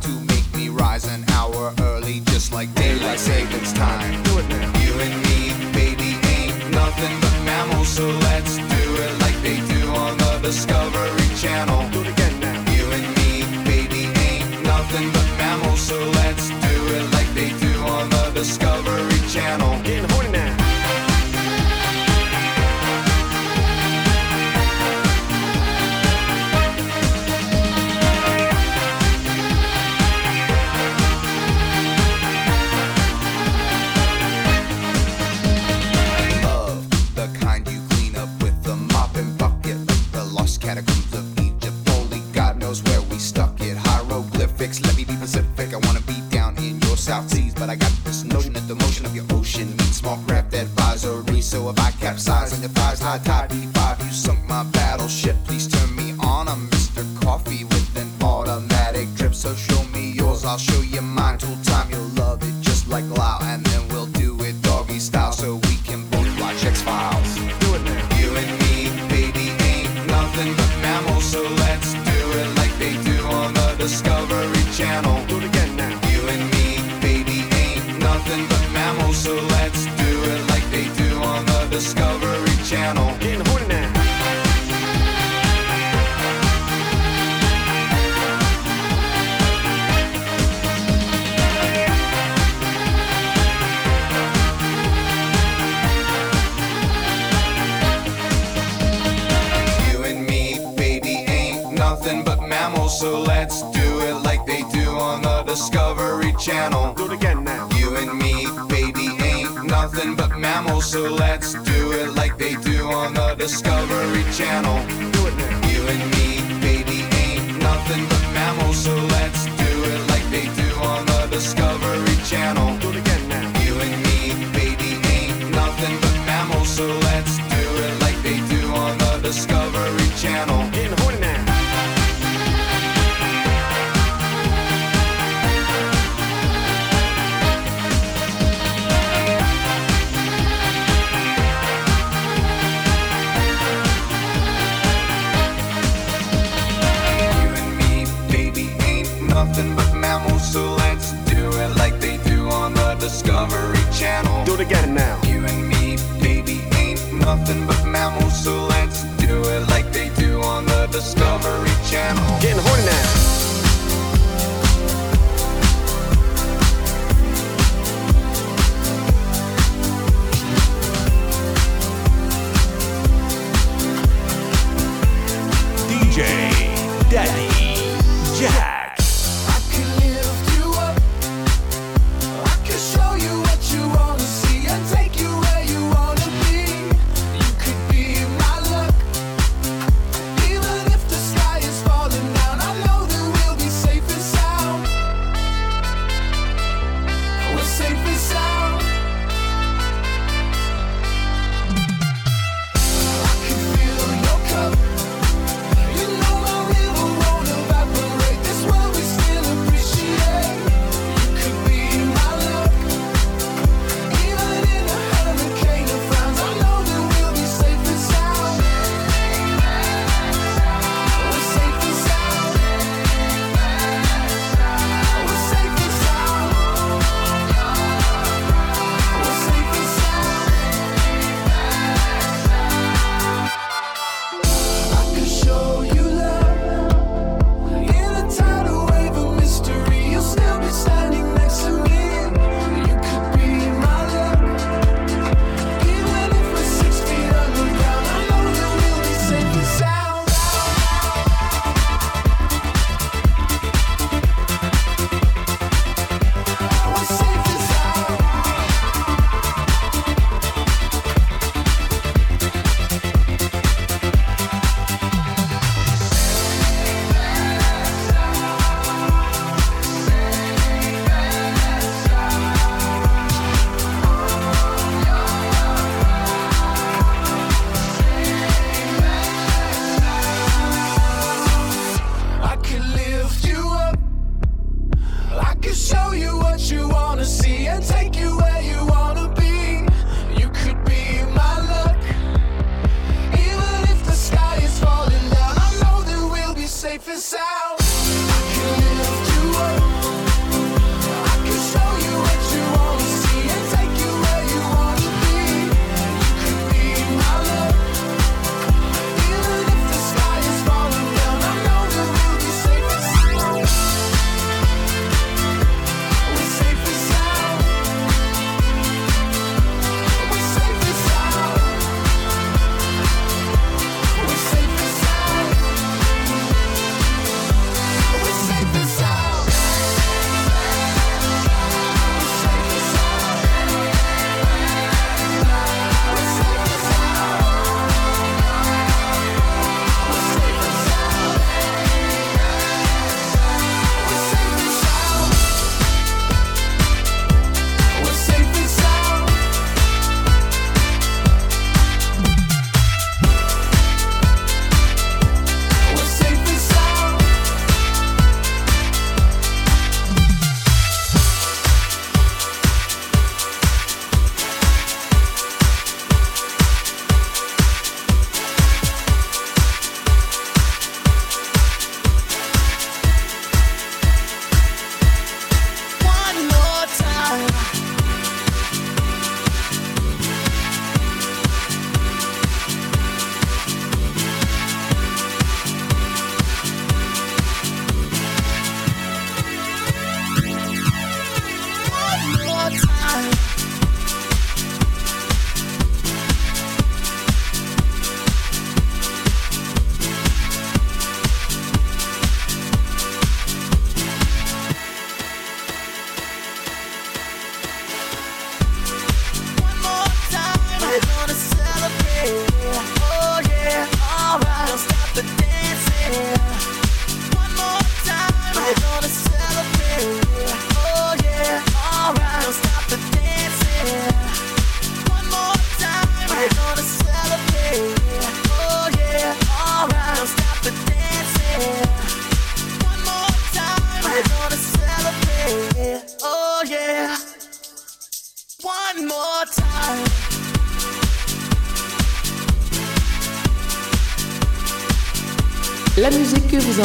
to 0.00 0.10
make 0.32 0.54
me 0.54 0.68
rise 0.68 1.04
an 1.06 1.24
hour 1.30 1.74
early, 1.80 2.20
just 2.26 2.52
like 2.52 2.72
daylight 2.74 3.18
savings 3.18 3.72
time. 3.72 4.22
Do 4.24 4.38
it 4.38 4.48
now. 4.48 4.80
You 4.80 4.92
and 5.00 5.16
me, 5.26 5.72
baby, 5.72 6.16
ain't 6.28 6.70
nothing 6.70 7.20
but 7.20 7.44
mammals, 7.44 7.88
so 7.88 8.06
let's 8.06 8.69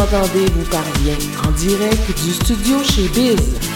entendez 0.05 0.45
vous 0.53 0.69
parvient 0.69 1.17
en 1.47 1.51
direct 1.51 2.23
du 2.23 2.31
studio 2.31 2.83
chez 2.83 3.07
Biz. 3.09 3.74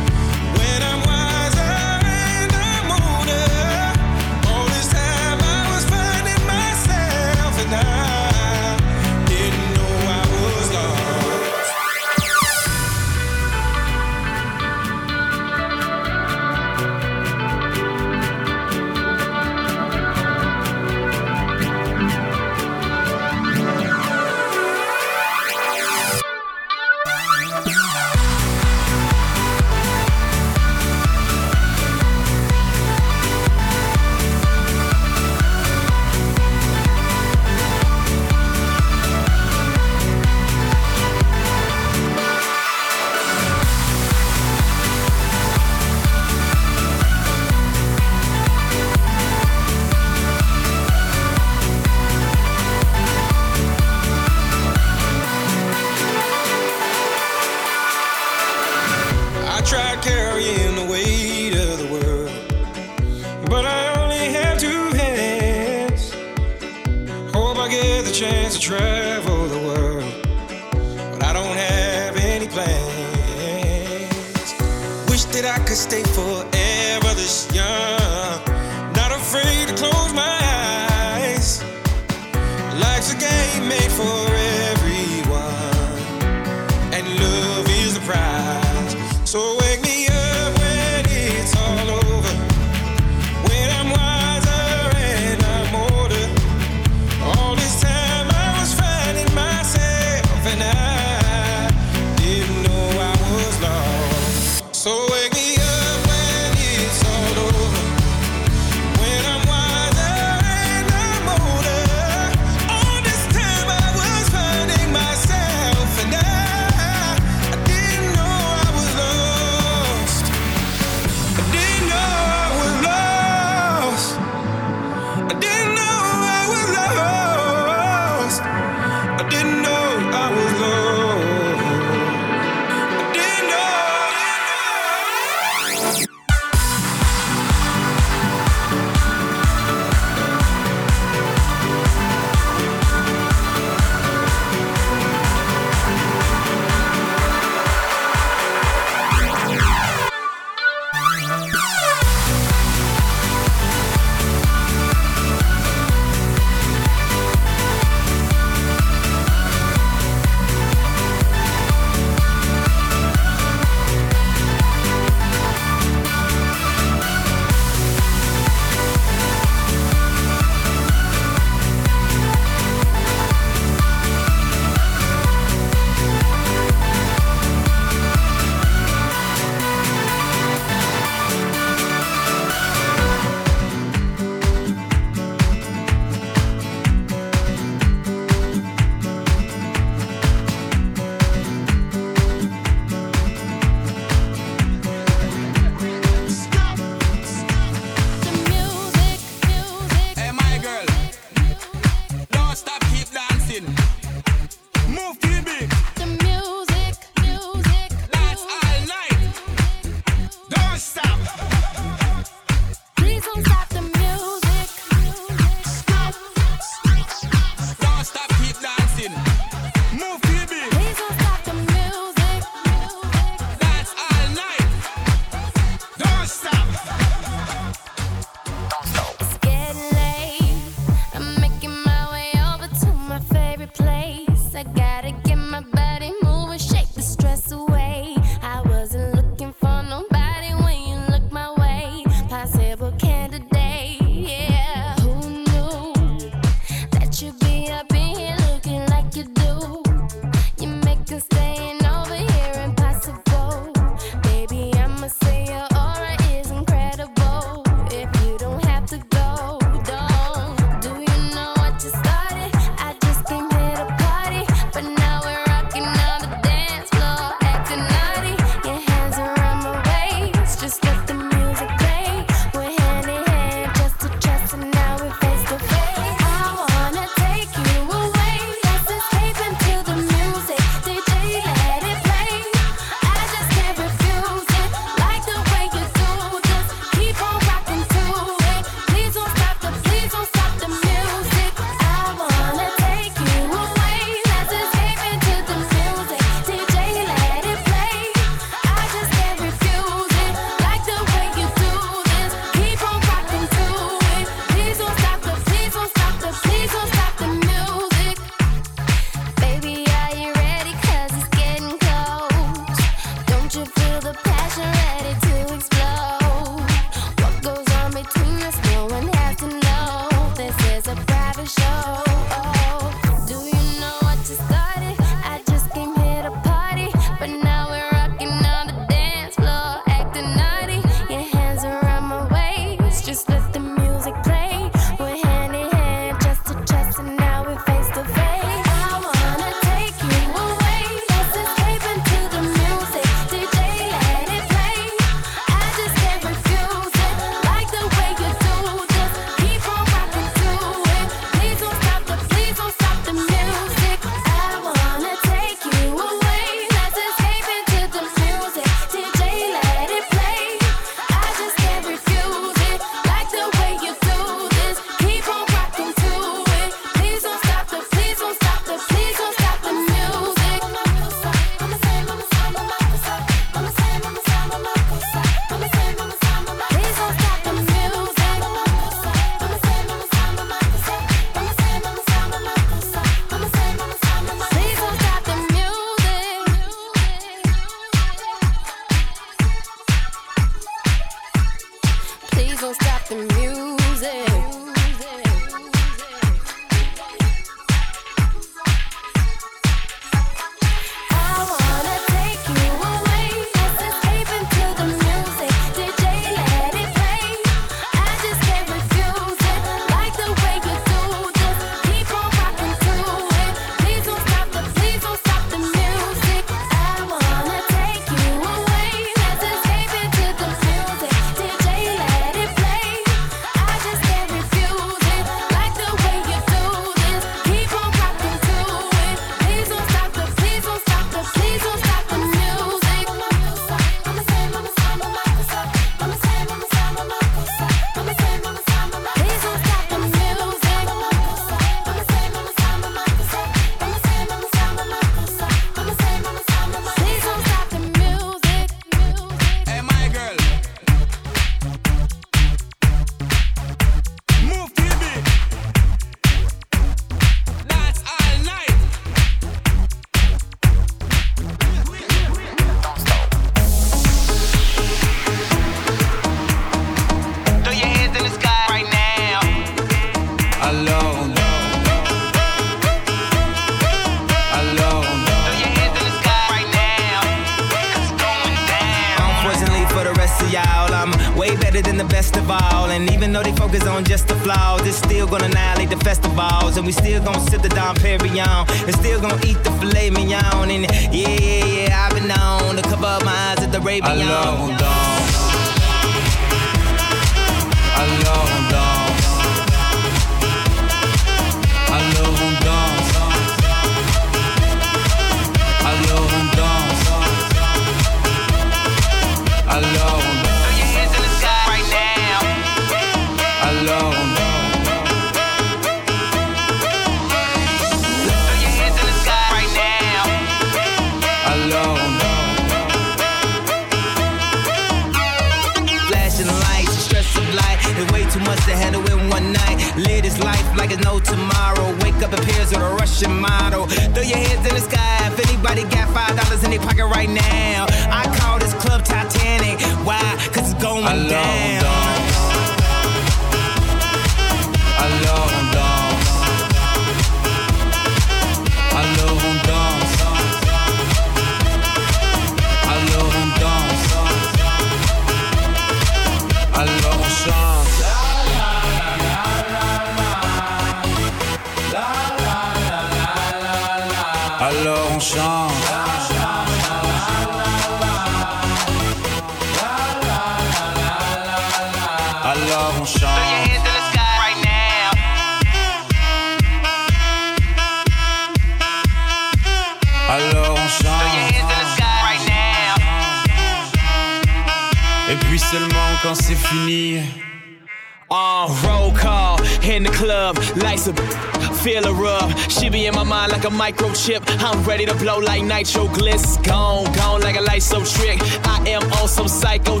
nitroglyce. 595.84 596.56
Gone, 596.62 597.04
gone 597.12 597.40
like 597.42 597.56
a 597.56 597.60
light 597.60 597.82
so 597.82 598.02
trick. 598.04 598.40
I 598.64 598.82
am 598.88 599.02
on 599.20 599.28
some 599.28 599.48
psycho 599.48 600.00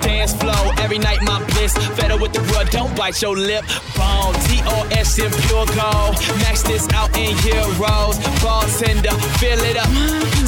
dance 0.00 0.32
flow. 0.34 0.72
Every 0.78 0.98
night 0.98 1.20
my 1.22 1.44
bliss. 1.52 1.76
Fed 1.96 2.10
up 2.10 2.20
with 2.20 2.32
the 2.32 2.40
blood, 2.50 2.70
don't 2.70 2.94
bite 2.96 3.20
your 3.20 3.36
lip. 3.36 3.64
Bone, 3.96 4.34
DOS 4.48 5.18
in 5.18 5.30
pure 5.44 5.66
gold. 5.76 6.16
Max 6.40 6.62
this 6.62 6.88
out 6.94 7.14
in 7.16 7.36
euros. 7.44 8.16
Bartender, 8.42 9.14
fill 9.38 9.60
it 9.70 9.76
up 9.76 9.90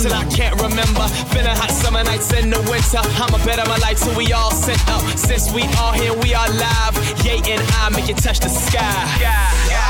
till 0.01 0.15
I 0.15 0.25
can't 0.35 0.57
remember. 0.61 1.05
Been 1.33 1.47
a 1.47 1.55
hot 1.55 1.71
summer 1.71 2.03
nights 2.03 2.33
in 2.33 2.51
the 2.51 2.61
winter. 2.71 3.03
I'ma 3.21 3.39
my 3.67 3.77
life 3.79 4.01
till 4.01 4.17
we 4.17 4.33
all 4.33 4.51
sent 4.51 4.81
up. 4.89 5.03
Since 5.19 5.53
we 5.53 5.63
all 5.79 5.93
here, 5.93 6.15
we 6.15 6.35
are 6.35 6.49
live. 6.49 6.95
Yay 7.25 7.41
and 7.53 7.63
I 7.81 7.91
make 7.91 8.09
it 8.09 8.17
touch 8.17 8.41
the 8.41 8.49
sky. 8.49 8.81
sky. 9.19 9.90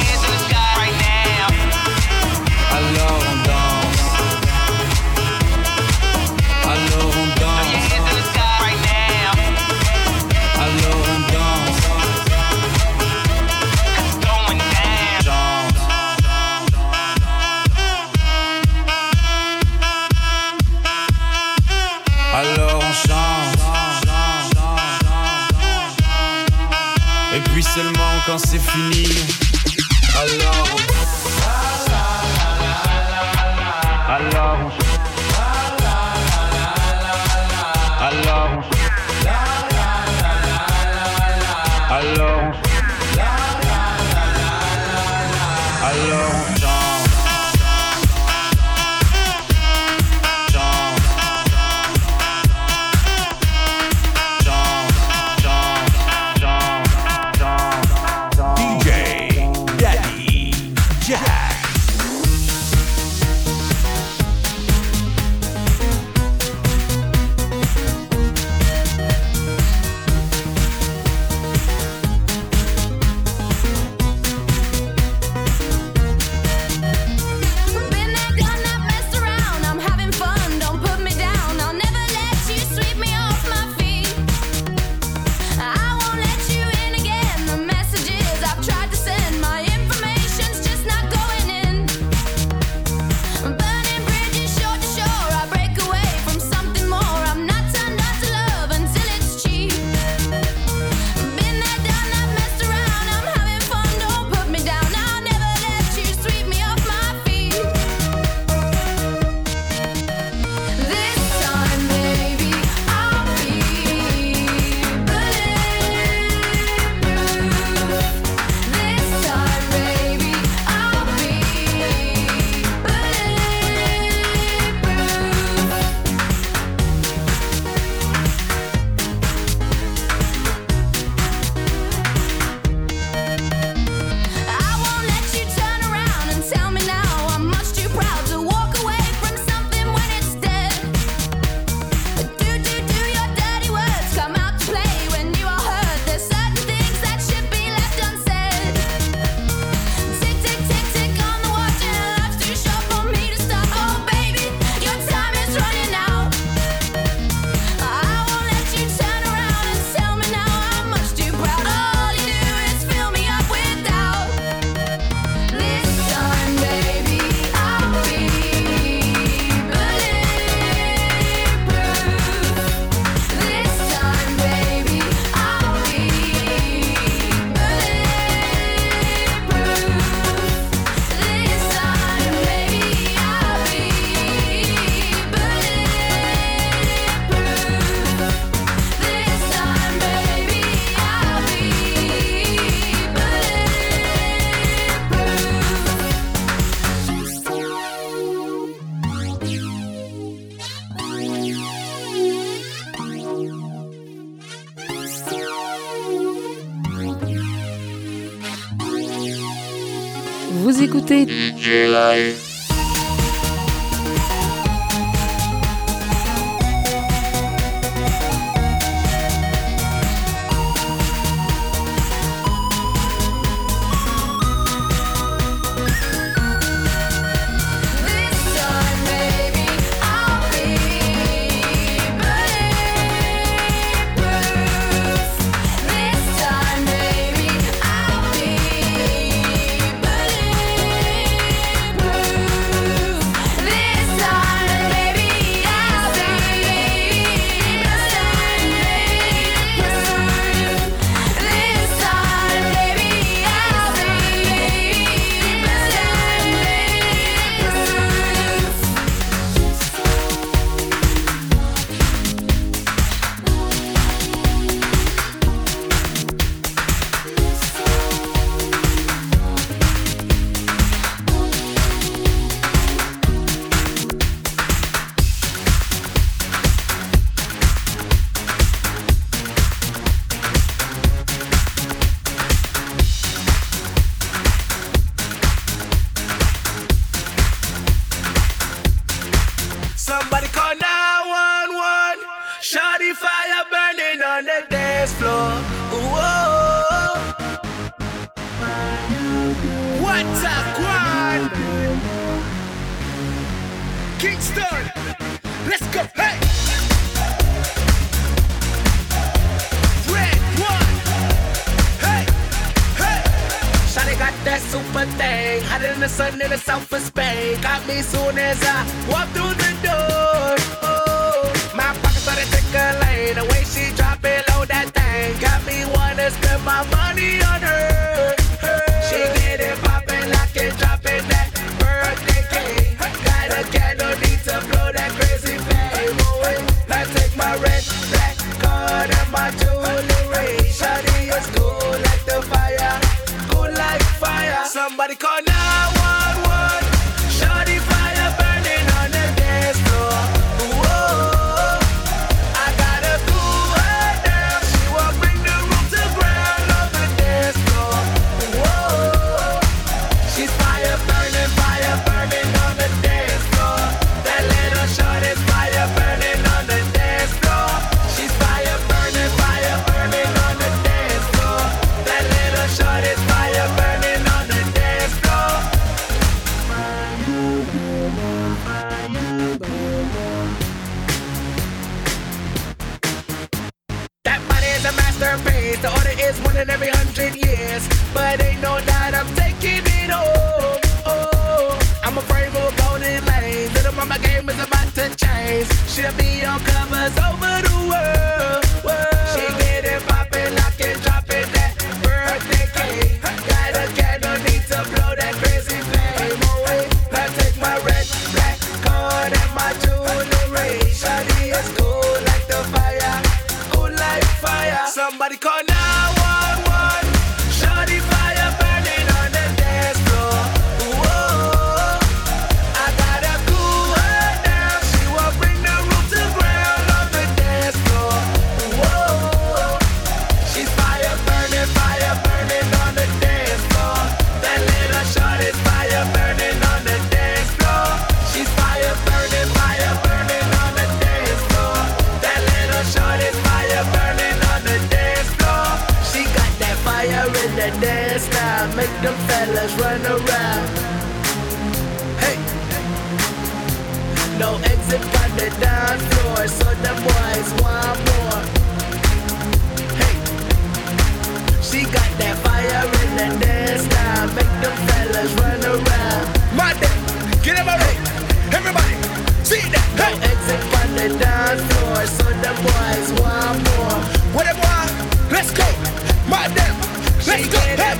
Et 27.33 27.39
puis 27.51 27.63
seulement 27.63 28.11
quand 28.25 28.37
c'est 28.37 28.59
fini, 28.59 29.07
alors. 30.15 30.67
Alors 34.09 34.80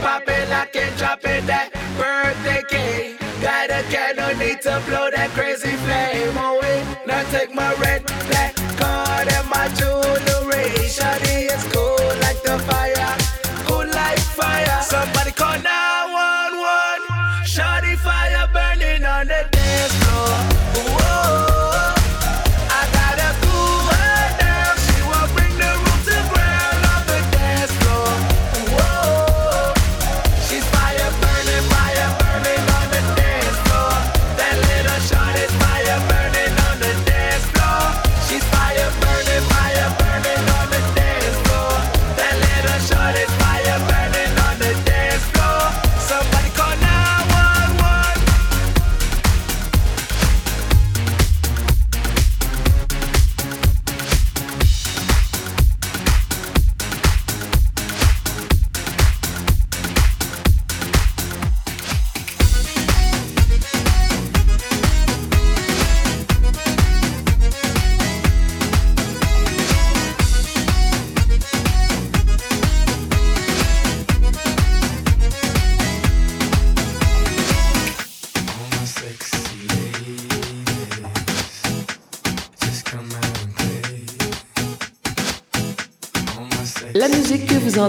Pop 0.01 0.23
it, 0.27 0.49
can't 0.73 0.97
drop 0.97 1.23
it. 1.25 1.45
That 1.45 1.69
birthday 1.95 2.63
cake. 2.67 3.19
Got 3.39 3.69
a 3.69 3.83
cannon, 3.93 4.39
need 4.39 4.61
to 4.61 4.81
blow 4.87 5.11
that 5.11 5.29
crazy. 5.31 5.70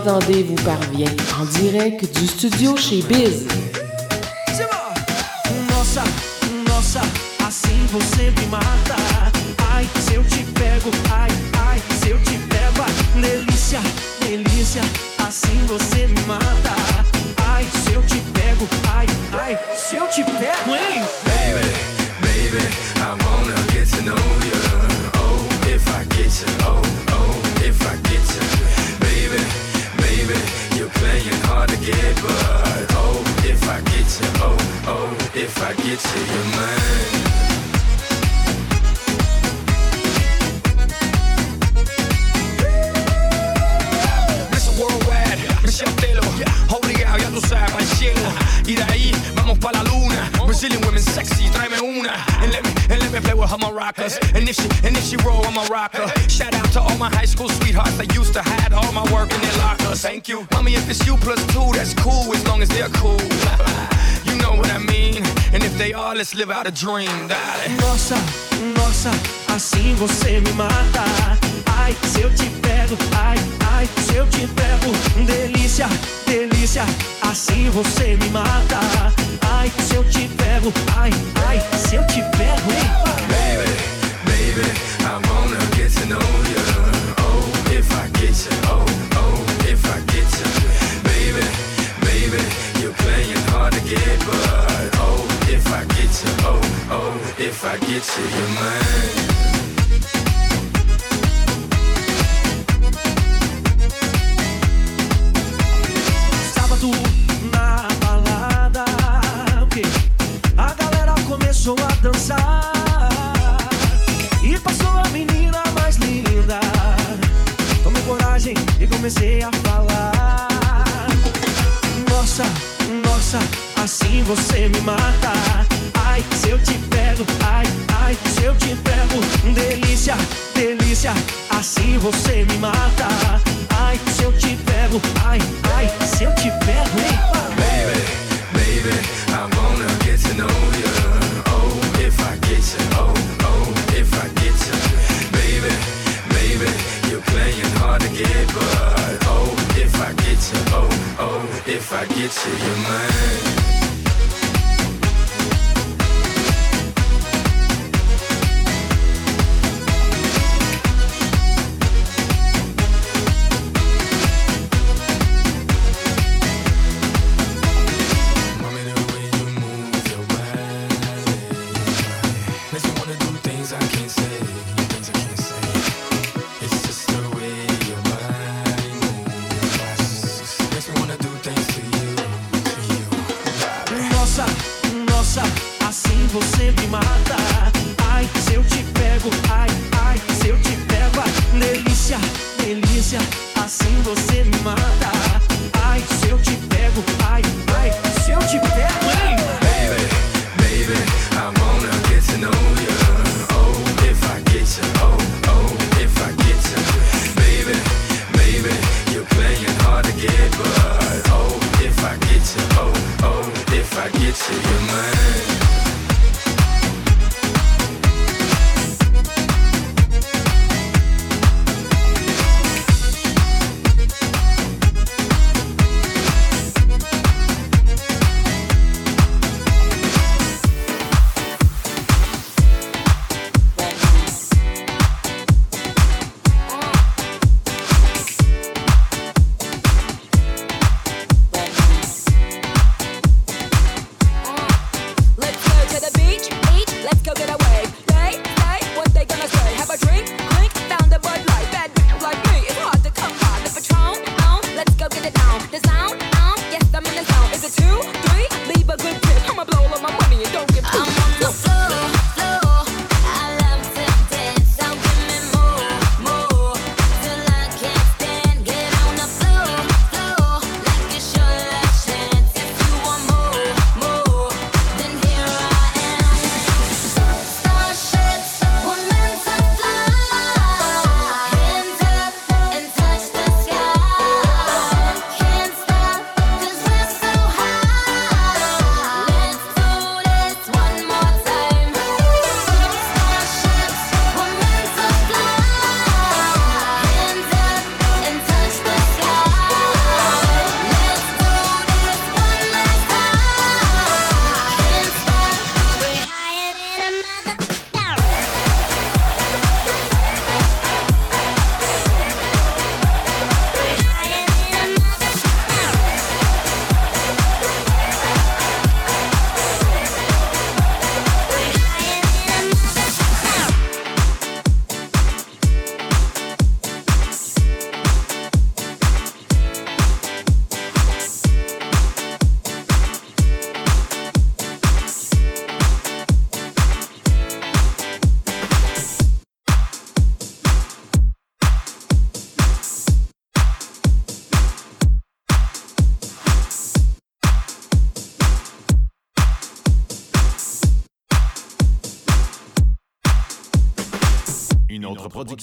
entendez 0.02 0.42
vous 0.42 0.56
parvient 0.64 1.10
en 1.40 1.44
direct 1.60 2.18
du 2.18 2.26
studio 2.26 2.76
chez 2.76 3.02
Biz. 3.02 3.61
dream 66.74 67.28
that 67.28 67.41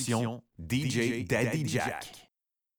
production, 0.10 0.42
DJ 0.62 1.28
Daddy 1.28 1.64
Jack. 1.64 1.99